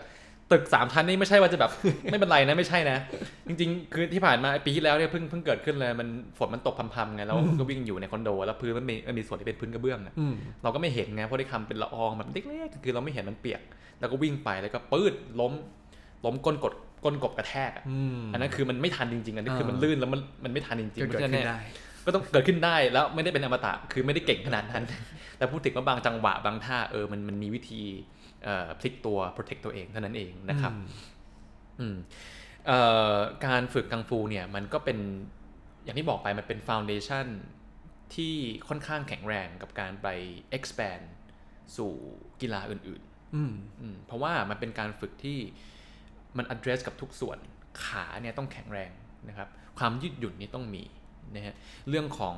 [0.51, 1.71] ตึกสามชั้นนี่ไม่ใช่ว่าจะแบบ
[2.11, 2.97] ไม่เป็นไรนะไม่ใช่นะ
[3.47, 13.61] จริง ๆ คือที่ผ่านมาปีที่แล้วเนี่ยเพิ่งเพิ่งเกิดขึ้นเลยมันฝนมันตกพรำๆไงแล้วก็วิ่งอยู่ในคอนโด แล้วพื้นมันมีมันมีส่วนที่เป็นพื้นกระเบื้องอะอืมเราก็ไม่เห็นไงเพราะได้คำเป็นละอองแบบเล็กๆคือเราไม่เห็นมันเปียก
[13.99, 15.53] แล้วก็วิ่งไปแล้วก็ปื้ดล้ม
[16.25, 21.59] ล้มก้นกดก้นกบกระแทกอะอืมอันนั้นคือมันไม่ทันจริงๆอันนี้คือมันอ่าลื่นแล้วมันมันไม่ทันจริงๆก็เกิดเพราะฉะขึ้นั้นนเนี่ยได้
[22.05, 24.83] ก็ต้องเกิดขึ้นได้แล้วไม่ได้เป็นอมตะคือไม่ได้เก่งขนาดนั้น
[25.37, 27.83] แต่พูดถึงว่าบางจังหวะบางท่าเออมันมันมีวิธี
[28.43, 30.87] เอ่อพลิกตัว protect ตัวเองเท่านั้นเองนะครับอืม
[31.79, 31.95] อืม
[32.67, 32.79] เอ่
[33.13, 34.97] อการฝึกกังฟูเนี่ยมันก็เป็น
[35.83, 37.27] อย่างที่บอกไปมันเป็น foundation
[38.15, 38.33] ที่
[38.67, 40.07] ค่อนข้างแข็งแรงกับการไป
[40.57, 41.03] expand
[41.77, 41.91] สู่
[42.41, 43.01] กีฬาอื่น
[43.35, 45.39] อืมๆอืมเพราะว่ามันเป็นการฝึกที่
[46.37, 47.37] มัน address กับทุกส่วน
[47.85, 48.91] ขาเนี่ยต้องแข็งแรง
[49.29, 50.83] นะครับ ความยืดหยุ่นนี่ต้องมี
[51.35, 51.55] นะฮะ
[51.89, 52.35] เรื่องของ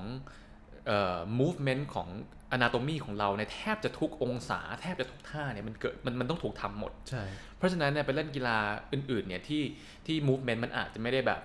[0.88, 2.10] เอ่อ movement ของ
[2.56, 7.24] anatomy ของเราเนี่ยแทบจะทุกองศา แทบจะทุกท่าเนี่ยมันเกิดมันมันต้องถูกทำหมด ใช่
[7.58, 8.58] เพราะฉะนั้นเนี่ยไปเล่นกีฬา
[8.94, 9.64] อื่นๆเนี่ยที่
[10.06, 11.42] ที่ movement มันอาจจะไม่ได้แบบ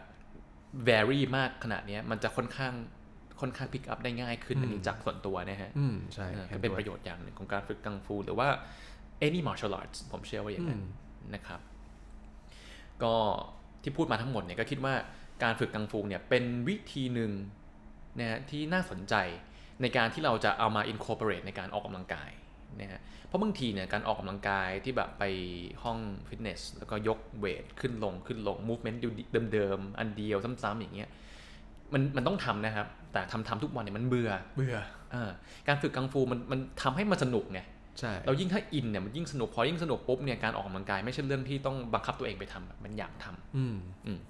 [0.89, 2.75] vary มากขนาดเนี้ยมันจะค่อนข้าง
[3.41, 8.49] ค่อนข้าง pick up ได้ง่ายขึ้นอืมอันนี้จากส่วนตัวนะฮะ อืมใช่เออห็ก็นเป็นด้วยประโยชน์อย่างหนึ่งของการฝึกกังฟูหรือว่า
[9.27, 10.89] any martial arts ผมเชื่อว่าอย่างนั้นอื
[11.31, 11.61] มนะครับ
[13.03, 13.15] ก็
[13.83, 14.95] ที่พูดมาทั้งหมดเนี่ยก็คิดว่า
[15.43, 17.33] การฝึกกังฟูเนี่ยเป็นวิธีหนึ่ง
[18.19, 19.15] นะฮะที่น่าสนใจ
[19.83, 22.31] ในการที่เราจะเอามา incorporate ในการออกกำลังกาย
[22.81, 25.25] นะฮะเพราะบางทีเนี่ยการออกกำลังกายที่แบบไป
[25.85, 25.99] ห้อง
[26.29, 28.99] ฟิตเนสแล้วก็ยกเวทขึ้นลงขึ้นลง movement
[29.53, 31.09] เดิมๆอันเดียวซ้ำๆอย่างเงี้ย
[31.93, 34.77] มันมันต้องทำนะครับ แต่ทำทำทุกวันเนี่ยมันเบื่อเบื่อ
[35.15, 35.31] อ่า
[35.69, 37.61] การฝึกกังฟูมันมันทำให้มันสนุกไง
[38.01, 44.21] ใช่เรายิ่งถ้าอินเนี่ยมันยิ่งสนุกพอยิ่งสนุกปุ๊บเนี่ยการออกกำลังกายไม่ใช่เรื่องที่ต้องบังคับตัวเองไปทำอะมันอยากทำอืมอืม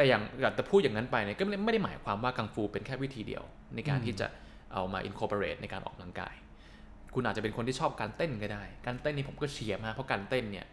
[0.00, 4.26] แต่อย่างอยากจะพูดอย่างนั้นไปเนี่ยก็ไม่ได้ไม่ได้หมายความว่ากังฟูเป็นแค่วิธีเดียว ในการอืมที่จะ
[4.72, 6.34] เอามา incorporate ในการออกกำลังกาย
[7.14, 10.66] คุณอาจจะเป็นคนที่ชอบการเต้นก็ได้ การเต้นนี่ผมก็เชียร์มากเพราะการเต้นเนี่ย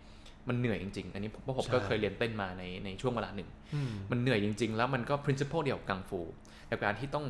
[0.48, 6.22] มันเหนื่อยจริงๆ อันนี้ผมเพราะผมก็เคยเรียนเต้นมาในในช่วงเวลาหนึ่งอืมมันเหนื่อยจริง ๆ แล้วมันก็ principle เดียวกับกังฟู
[6.68, 7.26] แต่การที่ต้อง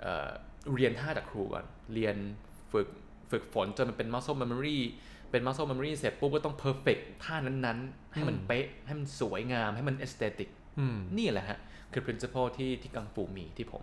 [0.00, 0.30] เอ่อ
[0.74, 1.64] เรียนท่าจากครูก่อน
[1.94, 2.16] เรียน
[2.72, 2.88] ฝึก
[3.30, 4.78] ฝึกฝนจนมันเป็น muscle memory
[5.30, 10.59] เป็น muscle memory เสร็จปุ๊บก็ต้อง perfect ท่านั้นๆ ให้มันอืมเป๊ะ ให้มันสวยงาม ให้มัน aesthetic อืม
[11.18, 11.58] นี่แหละฮะ
[11.92, 13.82] คือ principle ที่ที่กังฟูมีที่ผม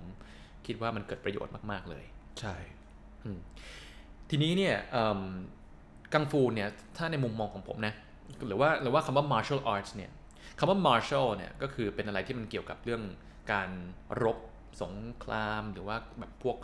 [0.65, 2.05] คิดว่ามันเกิดประโยชน์มาก ๆ เลย
[2.39, 2.55] ใช่
[3.23, 3.39] อืม
[4.29, 5.21] ทีนี้เนี่ยเอิ่ม
[6.13, 7.93] กังฟูเนี่ยถ้าในมุมมองของผมนะ
[8.47, 10.11] หรือว่าหรือว่าคำว่า martial arts เนี่ย
[10.59, 13.01] คำว่า martial เนี่ยก็คือเป็นอะไรที่มันเกี่ยวกับเรื่อง
[13.51, 13.69] การ
[14.23, 14.37] รบ
[14.81, 16.57] สงครามหรือว่าแบบพวก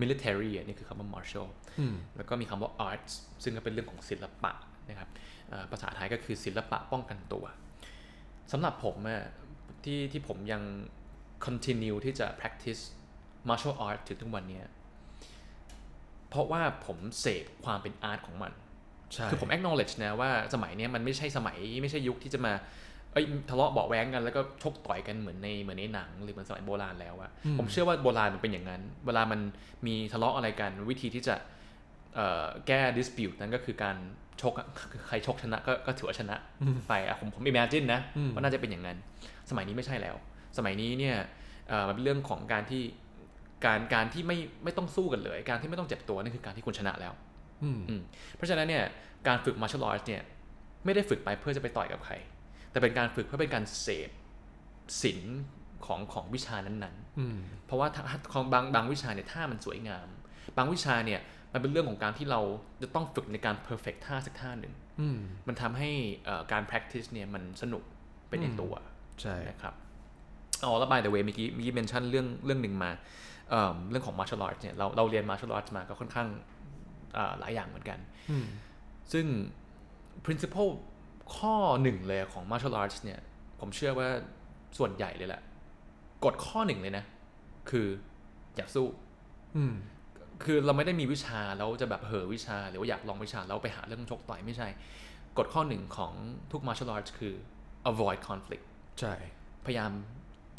[0.00, 1.46] military อะนี่คือคำว่า martial
[1.78, 3.12] อืมแล้วก็มีคำว่า arts
[3.42, 4.52] ซึ่งก็เป็นเรื่องของศิลปะ
[4.88, 5.08] นะครับ
[5.48, 7.44] เอ่อภาษาไทยก็คือศิลปะป้องกันตัว
[8.52, 9.22] สำหรับผมอะ
[9.84, 10.62] ที่ที่ผมยัง
[11.46, 12.82] continue ที่จะ practice
[13.48, 14.66] martial art ถึงทุกวันเนี้ย
[16.28, 18.52] เพราะว่าผมเสพความเป็นอาร์ตของมัน
[19.12, 22.52] ใช่คือผม acknowledge นะว่าสมัยเนี้ยมันไม่ใช่สมัยไม่ใช่ยุคที่จะมา
[23.12, 29.40] เอ้ยทะเลาะเบาะแว้งกันแล้วก็ชกต่อยกันเหมือนในเหมือนในหนังหรือเหมือนสมัยโบราณแล้วอะผมเชื่อว่าโบราณมันเป็นอย่างนั้น เวลามัน
[29.86, 31.34] มีทะเลาะอะไรกัน วิธีที่จะ
[32.14, 33.96] เอ่อแก้ dispute นั้นก็คือการ
[34.40, 36.36] ชกอะคือใครชกชนะก็ก็ถือว่าชนะ
[36.88, 38.00] ไปอะผมผม imagine นะ
[38.34, 38.98] ว่าน่าจะเป็นอย่างนั้น
[39.50, 40.16] สมัยนี้ไม่ใช่แล้ว
[40.56, 41.16] สมัยนี้เนี่ย
[41.68, 42.82] เอ่อมันเป็นเรื่องของการที่
[43.64, 47.12] การการที่ไม่ไม่ต้องสู้กันเลย การที่ไม่ต้องเจ็บตัวนั่นคือการที่คุณชนะแล้ว
[47.62, 48.02] อืมอืม
[48.36, 48.84] เพราะฉะนั้นเนี่ย
[49.28, 50.22] การฝึก martial arts เนี่ย
[50.84, 52.14] ไม่ได้ฝึกไปเพื่อจะไปต่อยกับใคร
[52.70, 54.10] แต่เป็นการฝึกเพื่อเป็นการเสพ
[55.02, 55.38] ศิลป์
[55.86, 60.08] ของของวิชานั้นอืมๆเพราะว่าถ้าของบางบางวิชาเนี่ยท่ามันสวยงาม
[60.56, 61.20] บางวิชาเนี่ย
[61.52, 62.40] มันเป็นเรื่องของการที่เรา
[62.82, 65.90] จะต้องฝึกในการ perfect ท่าสักท่าหนึ่งอืมมันทำให้
[66.24, 67.82] เอ่อการ practice เนี่ยมันสนุก
[68.28, 68.72] เป็นในตัว
[69.20, 69.74] ใช่นะครับ
[70.64, 72.90] อ๋อแล้ว by the way เมื่อกี้เมื่อกี้ mention เรื่องเรื่องหนึ่งมา
[73.50, 76.28] เอิ่มเรื่องของ martial arts เนี่ยเราเราเรียน martial arts มาก็ค่อนข้าง
[77.16, 77.98] อ่าหลายอย่างเหมือนกัน
[78.30, 78.46] อืม
[79.12, 79.26] ซึ่ง
[80.26, 80.70] principle
[81.36, 83.20] ข้อหนึ่งเลยของ martial arts เนี่ย
[83.60, 84.08] ผมเชื่อว่า
[84.78, 85.42] ส่วนใหญ่เลยแหละ
[86.24, 87.04] กฎข้อหนึ่งเลยนะ
[87.70, 87.86] คือ
[88.56, 88.86] อย่าสู้
[89.56, 89.74] อืม
[90.44, 94.68] คือเราไม่ได้มีวิชาแล้วจะแบบเห่อวิชา หรือว่าอยากลองวิชาแล้วไปหาเรื่องชกต่อยไม่ใช่
[95.38, 96.12] กฎข้อหนึ่งของ
[96.52, 97.34] ทุก martial arts คือ
[97.90, 98.64] avoid conflict
[99.00, 99.14] ใช่
[99.66, 99.90] พยายาม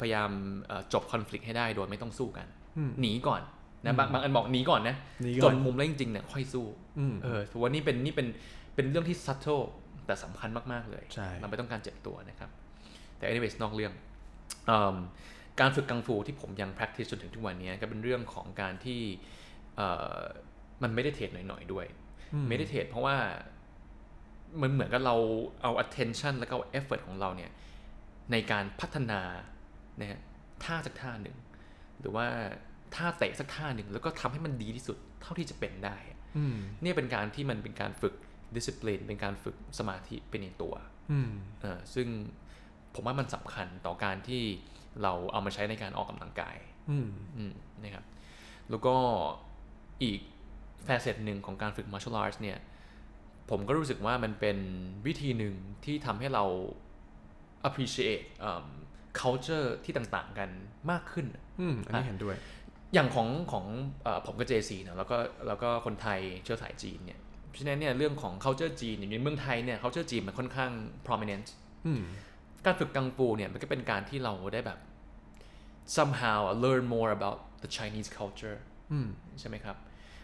[0.00, 0.30] พยายาม
[0.66, 3.42] เอ่อจบ conflict ให้ได้โดยไม่ต้องสู้กันอืมหนีก่อน
[3.84, 6.66] นะบางบางอันบอกหนีก่อนนะหนีจก่อนนมุมแล้วจริงๆเนี่ยค่อยสู้
[6.98, 8.26] อืมเออถือว่านี่เป็นนี่เป็น
[8.74, 9.64] เป็นเรื่องที่ subtle
[10.06, 12.50] แต่สำคัญมากๆเลยใช่เราไม่ต้องการเจ็บตัวนะครับ
[13.16, 13.92] แต่ anyways นอกเรื่อง
[14.66, 14.96] เอิ่ม
[15.60, 19.00] การฝึกกังฟูที่ผมยัง practice จนถึงทุกวันนี้ก็เป็นเรื่องของการที่
[19.76, 20.20] เอ่อ
[20.82, 21.86] มันไม่ได้เทรดหน่อยๆด้วย
[22.48, 23.16] ไม่ได้เทรดเพราะว่า
[24.60, 25.16] มันเหมือนกับเรา
[25.62, 27.50] เอา attention แล้วก็เอา effort ของเราเนี่ย
[28.32, 29.20] ในการพัฒนา
[30.00, 30.20] นะฮะ
[30.64, 31.36] ท่าสักท่าหนึ่ง
[32.00, 32.26] หรือว่า
[32.94, 35.96] ท่าเตะสักท่าหนึ่ง แล้วก็ทำให้มันดีที่สุดเท่าที่จะเป็นได้
[36.36, 38.14] อืมเนี่ยเป็นการที่มันเป็นการฝึก
[38.56, 40.74] discipline เป็นการฝึกสมาธิเป็นในตัว
[41.12, 41.30] อืม
[41.60, 42.08] เออซึ่ง
[42.94, 44.42] ผมว่ามันสำคัญต่อการที่
[45.02, 46.56] เราเอามาใช้ในการออกกำลังกาย
[46.90, 47.52] อืมอืม
[47.82, 48.04] นะครับ
[48.70, 48.94] แล้วก็
[50.02, 50.20] อีก
[50.84, 52.58] แฟเซตหนึ่งของการฝึก martial arts เนี่ย
[53.50, 54.58] ผมก็รู้สึกว่ามันเป็น
[55.06, 55.54] วิธีหนึ่ง
[55.84, 56.44] ที่ทำให้เรา
[57.68, 58.66] appreciate เอิ่ม
[59.20, 60.50] culture ที่ต่างๆกัน
[60.90, 61.26] มากขึ้น
[61.60, 62.36] อืม อันนี้เห็นด้วย
[62.94, 63.64] อย่างของของ
[64.02, 70.72] เออผมกับ JC นะแล้วก็แล้วก็คนไทยเชื้อสายจีนเนี่ย เพราะฉะนั้นเนี่ยเรื่องของ culture จีนอย่างในเมืองไทยเนี่ย culture จีนมันค่อนข้าง
[71.06, 71.46] prominent
[71.86, 72.02] อืม
[72.66, 74.78] การฝึกกังฟูเนี่ยมันก็เป็นการที่เราได้แบบ
[75.96, 78.58] somehow learn more about the Chinese culture
[78.92, 79.08] อืม
[79.40, 79.76] ใช่ไหมครับ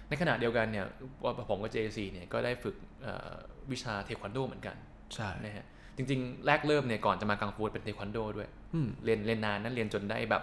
[0.08, 0.86] ในขณะเดียวกันเนี่ย
[1.24, 3.32] ว่าผมกับ JC เนี่ยก็ได้ฝึกเอ่อ
[3.72, 4.76] วิชาเทควันโดเหมือนกัน
[5.14, 5.66] ใช่นะฮะ
[5.98, 10.42] จริง ๆ แรกเริ่มเนี่ยก่อนจะมากังฟูเป็นเทควันโดด้วยอืมเรียนเรียนนานนั้นเรียนจนได้แบบ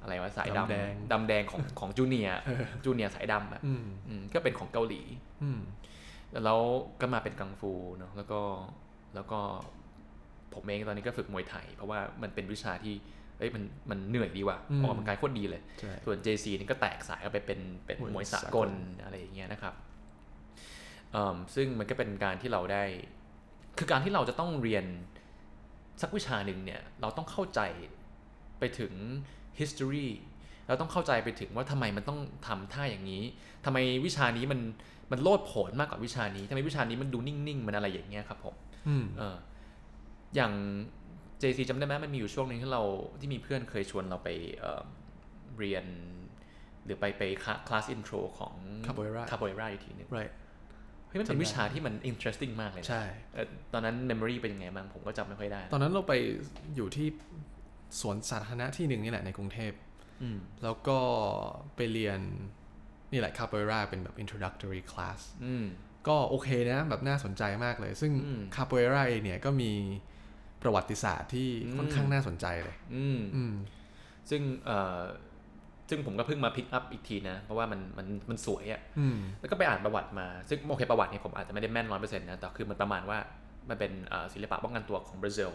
[0.00, 2.28] อะไรวะสายดำแดงดำดำแดงของของจูเนีย
[2.84, 5.02] จูเนียสายดำอะอืมอืมก็เป็นของเกาหลี
[5.42, 5.60] อืม
[6.44, 6.60] แล้ว
[7.00, 8.40] ก็มาเป็นกังฟูเนาะแล้วก็
[9.14, 9.40] แล้วก็
[10.54, 12.94] ผมเองตอนนี้ก็ฝึกมวยไทย เพราะว่ามันเป็นวิชาที่
[13.38, 18.70] เอ้ยมันมันเหนื่อยดีว่ะอืมออกกำลังกายโคตรดีเลยใช่ส่วน JC นี่ก็แตกสายเข้าไปเป็นเป็นมวยมวยสากสากลล
[19.02, 19.74] อะไรอย่างเงี้ยนะครับ
[21.12, 22.84] เอิ่มซึ่งมันก็เป็นการที่เราได้
[23.78, 24.84] คือการที่เราจะต้องเรียน
[26.02, 27.60] สักวิชาหนึ่งเนี่ยเราต้องเข้าใจ
[28.58, 28.92] ไปถึง
[29.60, 30.08] history
[30.68, 33.22] เราต้องเข้าใจไปถึงว่าทำไมมันต้องทำท่าอย่างนี้
[33.64, 34.60] ทำไมวิชานี้มัน
[35.12, 38.54] มันโลดโผนมากกว่าวิชานี้ทำไมวิชานี้มันดูนิ่งๆ มันอะไรอย่างเงี้ยครับผม
[38.88, 39.36] อืมเออ
[40.36, 40.52] อย่าง
[41.42, 42.82] JC จำได้ไหมมันมีอยู่ช่วงหนึงที่เรา
[43.20, 44.82] ที่มีเพื่อนเคยชวนเราไปเอ่อ
[45.58, 45.84] เรียน
[46.84, 47.22] หรือไปไป
[47.68, 48.54] คลาสอินโทรของ
[48.86, 53.02] Capoeira คาโบเอราอีกทีหนึง right เฮ้ยมันเป็นจำได้วิชาที่มัน interesting มากเลยนะใช่
[53.34, 56.12] เอ่อตอนนั้น memory เป็นยังไงบ้างผมก็จำไม่ค่อยได้ ตอนนั้นเราไป
[56.76, 57.08] อยู่ที่
[58.00, 59.72] สวนสาธารณะที่หนึ่งนี่แหละในกรุงเทพ
[60.22, 60.98] อืมแล้วก็
[61.76, 62.20] ไปเรียน
[63.12, 65.64] นี่แหละ capoeira เป็นแบบ introductory class อืม
[66.08, 69.72] ก็โอเคนะแบบน่าสนใจมากเลย ซึ่งอืม capoeira เองเนี่ยก็มี
[70.62, 73.54] ประวัติศาสตร์ที่อืมค่อนข้างน่าสนใจเลยอืมอืม
[74.30, 75.00] ซึ่งเอ่อ
[75.92, 83.18] ซึ่งผมก็เพิ่งมาพิกอัพอีกทีนะ เพราะว่ามันมันมันสวยอะอืมแล้วก็ไปอ่านประวัติมา ซึ่งโอเคประวัติเนี่ยผมอาจจะไม่ได้แม่นร้อยเปอร์เซ็นต์นะ แต่คือมันประมาณว่า
[83.68, 85.50] มันเป็นเอ่อศิลปะป้องกันตัวของบราซิล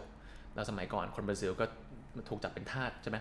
[0.56, 1.66] แล้วสมัยก่อนคนบราซิลก็
[2.30, 3.18] ถูกจับเป็นทาสใช่ไหม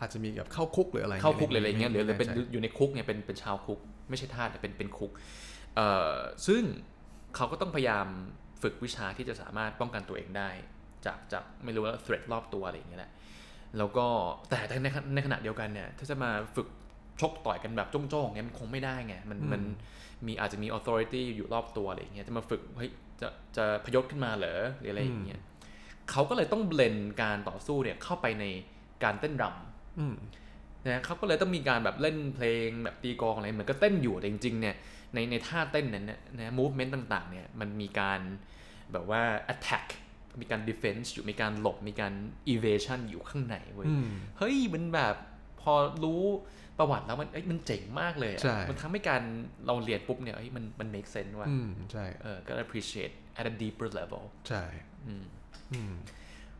[0.00, 3.78] อาจจะมีแบบเข้าคุกหรืออะไรเข้าคุกเลยอะไรเงี้ยหรือหรือเป็นไม่แน่ใจอยู่ในคุกเนี่ยเป็นเป็นชาวคุก
[4.10, 5.10] ไม่ใช่ทาสแต่เป็นเป็นคุก
[5.76, 6.14] เอ่อ
[6.46, 6.62] ซึ่ง
[7.36, 8.06] เขาก็ต้องพยายาม
[8.62, 10.50] ฝึกวิชาที่จะสามารถป้องกันตัวเองได้
[11.06, 13.10] จากจากไม่รู้ว่า threat รอบตัวอะไรอย่างเงี้ยแหละ
[13.78, 14.06] แล้วก็
[14.48, 16.68] แต่ในขณะในขณะเดียวกันเนี่ยถ้าจะมาฝึก
[17.20, 19.62] ชกต่อยกันแบบจ้องๆเนี่ยมันคงไม่ได้ไงมันมัน
[20.26, 25.40] มีอาจจะมี authority อยู่รอบตัวอะไรอย่างเงี้ยจะมาฝึกเฮ้ยจะจะพยศขึ้นมาเหรอหรืออะไรอย่างเงี้ย
[26.10, 28.44] เขาก็เลยต้องเบลนการต่อสู้เนี่ยเข้าไปใน
[29.04, 30.14] การเต้นรำอืม
[30.86, 34.76] นะเขาก็เลยต้องมีการแบบเล่นเพลงแบบตีกลองอะไรเหมือนก็เต้นอยู่แต่จริงๆเนี่ย
[35.14, 38.20] ในในท่าเต้นนั้นเนี่ยนะ movement ต่างๆเนี่ยมันมีการ
[38.92, 39.22] แบบว่า
[39.52, 39.86] attack
[40.40, 42.12] มีการ defense อยู่มีการหลบมีการ
[42.54, 44.08] evasion อยู่ข้างในเว้ยอืม
[44.38, 45.14] เฮ้ยมันแบบ
[45.62, 45.74] พอ
[46.04, 46.22] รู้
[46.78, 49.22] ประวัติแล้วมันเอ้ยมันเจ๋งมากเลยอะใช่มันทำให้การ
[49.66, 54.64] เราเรียนปุ๊บเนี่ยเฮ้ยมันมัน make sense ว่ะอืมใช่เออก็ appreciate at a deeper level ใช่
[55.06, 55.24] อืม
[55.72, 55.94] อืม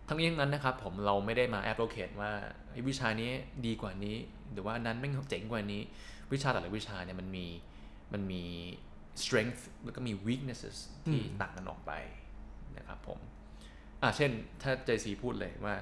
[0.09, 2.33] ทั้งนี้ทั้งนั้นนะครับผมเราไม่ได้มา advocate ว่า
[2.71, 3.31] ไอ้วิชานี้
[3.67, 4.17] ดีกว่านี้
[4.53, 5.83] หรือว่าอันนั้นไม่งเจ๋งกว่านี้
[6.33, 7.47] วิชาแต่ละวิชาเนี่ยมันมี
[8.13, 8.45] มันมี
[9.23, 11.93] strength แล้วก็มี weaknesses ที่อืมต่างกันออกไป
[12.77, 13.19] นะครับผม
[14.07, 14.31] อะเช่น
[14.63, 15.75] ถ้า JC พูดเลยว่า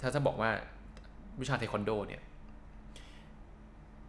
[0.00, 0.50] ถ้าจะบอกว่า
[1.40, 2.22] วิชาเทควันโด เนี่ย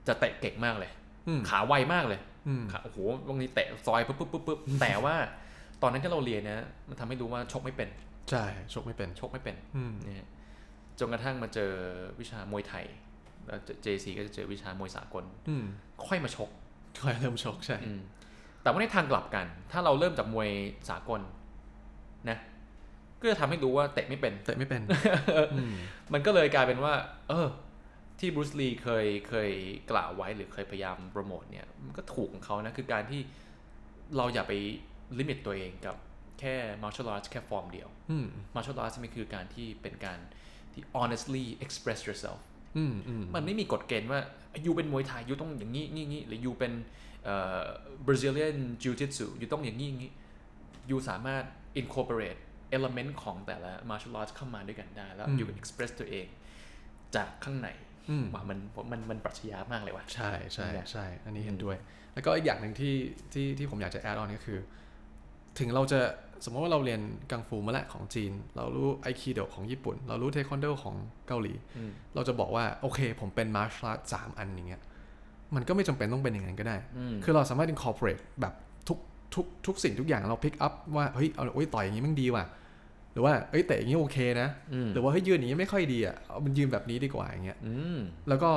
[0.07, 0.91] จะเตะเก่งมากเลย
[1.27, 5.15] อืมขาไวมากเลยอืมขาโอ้โหบางทีเตะซอยปุ๊บปุ๊บปุ๊บปุ๊บแต่ว่า
[5.81, 7.89] ตอนนั้นที่เราเรียนนะมันทำให้รู้ว่าชกไม่เป็น
[8.29, 10.27] ใช่ชกไม่เป็นชกไม่เป็นอืมนะฮะ
[10.99, 11.71] จนกระทั่งมาเจอ
[12.19, 12.85] วิชามวยไทย
[13.45, 15.65] แล้ว JC ก็จะเจอวิชามวยสากลอืม
[16.07, 16.49] ค่อยมาชก
[17.03, 18.01] ค่อยเริ่มชกใช่อืม
[18.61, 20.49] แต่ว่าในทางกลับกัน ถ้าเราเริ่มจากมวย
[20.89, 21.21] สากล
[22.29, 22.37] นะ
[23.21, 24.81] ก็จะทำให้รู้ว่าเตะไม่เป็น เตะไม่เป็น
[25.53, 25.73] อืม
[26.13, 26.93] มันก็เลยกลายเป็นว่า
[27.29, 27.47] เออ
[28.19, 29.51] ที่บรูซลีเคยเคย
[29.91, 33.21] กล่าวไว้หรือเคยพยายามโปรโมทเนี่ย มันก็ถูกของเขานะ คือการที่
[34.17, 34.53] เราอย่าไป
[35.19, 35.95] ลิมิตตัวเองกับ
[36.39, 40.19] แค่ martial arts แค่ฟอร์มเดียวอืม martial arts มันคือการที่เป็นการ
[40.73, 42.39] ที่ honestly express yourself
[42.77, 44.19] อืมอืมมันไม่มีกฎเกณฑ์ว่า
[44.65, 46.73] ยูเป็นมวยไทยยูต้องอย่างนี้งี้งี้หรือยูเป็น
[47.23, 47.63] เอ่อ
[48.07, 50.11] Brazilian Jiu Jitsu ยูต้องอย่างนี้อย่างนี้
[50.89, 51.43] ยูสามารถ
[51.81, 52.39] incorporate
[52.75, 56.27] element ของแต่ละ martial arts เข้ามาด้วยกันได้ แล้วยู express ตัวเอง
[57.15, 57.69] จากข้างใน
[58.09, 58.59] อืมว่ามัน
[58.91, 61.77] มันมันปรัชญามากเลยว่ะใช่ใช่เนี่ยใช่อันนี้เห็นด้วย
[62.13, 62.95] แล้วก็อีกอย่างหนึ่งที่
[63.33, 64.59] ที่ที่ผมอยากจะแอดออนก็คือ
[65.59, 65.99] ถึงเราจะ
[66.45, 67.01] สมมติว่าเราเรียน
[67.31, 70.95] กังฟูมาแล้วของจีน เรารู้ไอคิโดของญี่ปุ่น เรารู้เทควันโดของ
[71.27, 74.81] เกาหลีอืมเราจะบอกว่า โอเค ผมเป็นมาร์ชาร์ตสามอันอย่างเงี้ย
[75.55, 78.53] มันก็ไม่จำเป็นต้องเป็นอย่างนั้นก็ได้อืมคือเราสามารถ incorporate แบบ
[79.35, 82.45] ทุกทุกทุกสิ่งทุกอย่างเรา pick up ว่าเฮ้ยเอาเอ้ยต่อยอย่างนี้มันดีว่ะ
[83.13, 87.99] หรือว่าเอ้ยเตะอย่างนี้โอเคนะอืมหรือว่าเฮ้ยยืนอย่างนี้ไม่ค่อยดีอะเอามันยืนแบบนี้ดีกว่าอย่างเงี้ยอืม
[88.29, 88.51] แล้วก็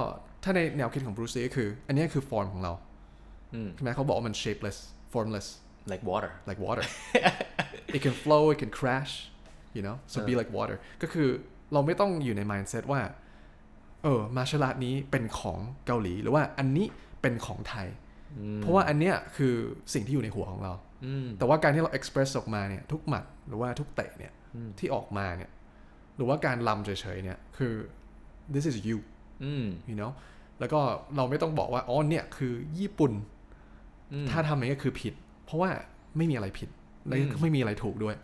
[0.45, 2.73] ถ้าในแนวคิดของบรูซลีก็คือ อันนี้คือฟอร์มของเรา
[3.55, 4.79] อืมใช่ไหมเขาบอกว่ามัน shapeless
[5.13, 5.47] formless
[5.91, 6.85] like water like water
[7.97, 9.13] it can flow it can crash
[9.77, 11.29] you know so be เออ like water ก็คือ
[11.73, 13.01] เราไม่ต้องอยู่ใน mindset ว่า
[14.03, 16.87] เออมาชลาดนี้เป็นของเกาหลี หรือว่าอันนี้
[17.23, 18.02] เป็นของไทยอืม
[18.59, 19.55] เพราะว่าอันเนี้ยคือ
[19.95, 20.73] สิ่งที่อยู่ในหัวของเรา
[21.07, 25.51] อืมแต่ว่าการที่เรา express ออกมาเนี่ยทุกหมัดหรือว่าทุกเตะเนี่ยอืมที่ออกมาเนี่ย
[26.17, 27.75] หรือว่าการลำเฉยๆเนี่ยคือ
[28.53, 28.99] this is you
[29.45, 30.13] อืม you know
[30.61, 30.81] แล้วก็
[31.17, 33.13] เราไม่ต้องบอกว่าอ๋อเนี่ยคือญี่ปุ่น
[34.13, 35.15] อืมถ้าทำอย่างนี้ก็คือผิด
[35.45, 35.71] เพราะว่า
[36.17, 36.69] ไม่มีอะไรผิด
[37.07, 38.17] และอืมก็ไม่มีอะไรถูกด้วย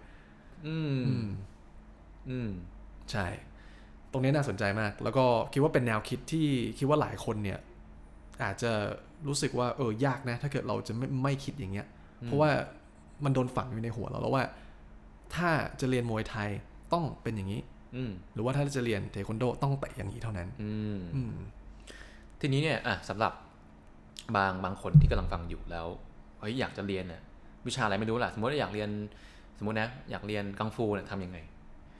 [0.68, 1.28] อือืมม
[2.30, 2.50] อืม
[3.12, 3.26] ใช่
[4.12, 6.46] ตรงนี้น่าสนใจมาก แล้วก็คิดว่าเป็นแนวคิดที่
[6.78, 7.58] คิดว่าหลายคนเนี่ย
[8.42, 8.72] อาจจะ
[9.26, 11.86] รู้สึกว่าเออยากนะ ถ้าเกิดเราจะไม่ไม่คิดอย่างเงี้ย
[12.24, 12.50] เพราะว่า
[13.24, 14.44] มันโดนฝังอยู่ในหัวเราแล้วว่า
[15.34, 16.48] ถ้าจะเรียนมวยไทย
[16.92, 17.60] ต้องเป็นอย่างนี้
[17.96, 21.34] อืมหรือว่าถ้าจะเรียนเทควันโดต้องเตะอย่างนี้เท่านั้นอืมอืม
[22.40, 23.32] ทีนี้เนี่ยอะสำหรับ
[24.36, 25.86] บางบางคนที่กำลังฟังอยู่แล้ว
[26.38, 27.22] เฮ้ยอยากจะเรียนน่ะ
[27.66, 28.90] วิชาอะไรไม่รู้แหละสมมติว่าอยากเรียน
[29.58, 31.38] สมมตินะอยากเรียนกังฟูเนี่ยทำยังไง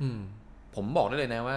[0.03, 0.19] อืม
[0.75, 1.57] ผมบอกได้เลยนะว่า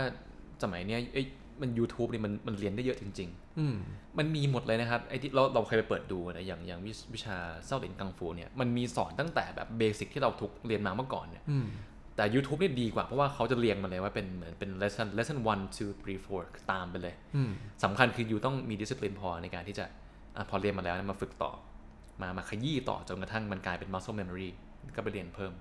[0.63, 1.25] สมัยเนี้ยเอ้ย
[1.61, 11.67] มัน YouTube เนี่ยมันมันเรียนได้เยอะจริงอืมๆมันมีหมดเลยนะครับไอ้ที่เราเราเคยไปเปิดดูนะอย่างอย่างวิวิชาเซาหลินกังฟูเนี่ยมันมีสอนตั้งแต่แบบเบสิกที่เราถูกเรียนมาเมื่อก่อนเนี่ยอืม
[12.15, 16.41] แต่ YouTube เนี่ยดีกว่าเพราะว่าเขาจะเรียงมาเลยว่าเป็นเหมือนเป็น lesson lesson one two three four
[16.71, 17.51] ตามไปเลยอืม
[17.83, 19.85] สำคัญคืออยู่ต้องมีดิสซิ p ลินพอในการที่จะ
[20.37, 21.51] อะพอเรียนมาแล้วเนยมาฝึกต่อ
[22.21, 24.49] มามาขยี้ต่อจนกระทั่งมันกลายเป็น muscle memory
[24.95, 25.53] ก็ไปเรียนเพิ่ม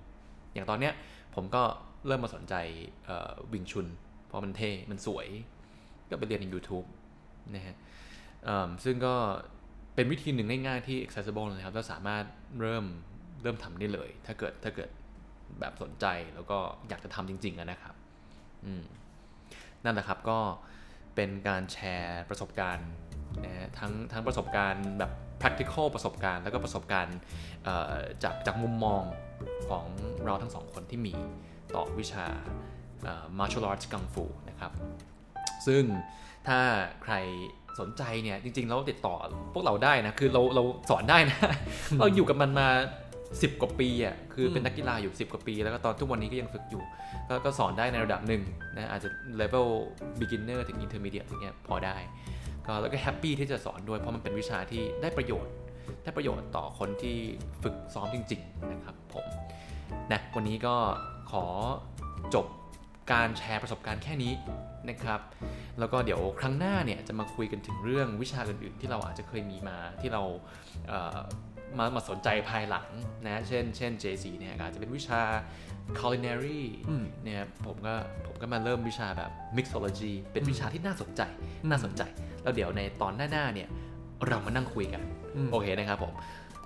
[0.53, 0.93] อย่างตอนเนี้ย
[1.35, 1.63] ผมก็
[2.07, 2.55] เริ่มมาสนใจ
[3.53, 3.87] วิงชุน
[4.27, 5.27] เพราะมันเท่ มันสวย
[6.11, 6.87] ก็ไปเรียนใน YouTube
[7.55, 7.75] นะฮะ
[8.83, 9.15] ซึ่งก็
[9.95, 12.23] เป็นวิธีหนึ่งง่ายๆที่ accessible นะครับแล้วสามารถ
[12.59, 12.85] เริ่ม
[13.41, 14.89] เริ่มทำได้เลย ถ้าเกิดถ้าเกิด
[15.59, 16.05] แบบสนใจ
[16.35, 16.57] แล้วก็
[16.89, 17.95] อยากจะทำจริงๆนะครับ
[18.65, 18.83] อืม
[19.83, 20.39] นั่นแหละครับก็
[21.15, 22.89] เป็นการแชร์ประสบการณ์
[23.45, 27.17] นะฮะทั้งทั้งประสบการณ์แบบ practical ประสบการณ์ แล้วก็ประสบการณ์
[28.23, 29.01] จากจากมุมมอง
[29.69, 29.85] ของ
[30.25, 31.13] เราทั้งสองคนที่มี
[31.75, 32.25] ต่อวิชา
[33.39, 34.71] martial arts กังฟูนะครับ
[35.67, 35.83] ซึ่ง
[36.47, 36.59] ถ้า
[37.03, 37.13] ใคร
[37.79, 39.15] สนใจเนี่ยจริงๆ เราติดต่อ
[39.53, 41.39] พวกเราได้นะ คือเราเราสอนได้นะ
[41.99, 42.67] เราอยู่กับมันมา
[43.19, 46.83] 10 กว่าปีอะคือเป็นนักกีฬาอยู่ 10 กว่าปี แล้วก็ตอนทุกวันนี้ก็ยังฝึกอยู่
[47.29, 48.41] ก็ก็สอนได้ในระดับหนึ่ง
[48.77, 49.09] นะอาจจะ
[49.41, 49.67] level
[50.19, 51.95] beginner ถึง intermediate อย่างเงี้ยพอได้
[52.65, 55.53] ก็แล้วก็ happy ที่จะสอนด้วยเพราะมันเป็นวิชาที่ได้ประโยชน์
[56.03, 57.17] ได้ประโยชน์ต่อคนที่
[57.63, 59.25] ฝึกซ้อมจริง ๆ นะครับผม
[60.11, 60.75] นะวันนี้ก็
[61.31, 61.45] ขอ
[62.35, 62.45] จบ
[63.11, 64.31] การแชร์ประสบการณ์แค่นี้
[64.89, 65.19] นะครับ
[65.79, 70.23] แล้วก็เดี๋ยวครั้งหน้าเนี่ยจะมาคุยกันถึงเรื่องวิชาอื่นๆ ที่เราอาจจะเคยมีมาที่เรา
[70.87, 71.19] เอ่อ
[71.77, 72.87] มามาสนใจภายหลัง
[73.25, 75.21] นะเช่น เช่น J4 เนี่ยอาจจะเป็นวิชา
[75.99, 77.93] culinary อืมเนี่ยผมก็
[78.25, 81.21] ผมก็มาเริ่มวิชาแบบ mixology เป็นวิชาที่น่าสนใจ
[81.69, 82.01] น่าสนใจ
[82.43, 83.69] แล้วเดี๋ยวในตอนหน้าๆเนี่ย
[84.27, 85.01] เรามานั่งคุยกัน
[85.35, 86.13] อืมโอเคนะครับผม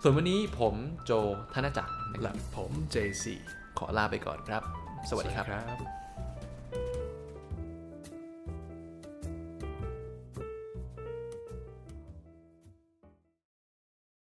[0.02, 0.74] ส่วนวันนี้ผม
[1.06, 1.12] โจ
[1.54, 3.26] ธนจักรนะคและรับผม JC
[3.78, 4.62] ขอลาไปก่อนครับ
[5.10, 7.05] สวัสดีครับครับ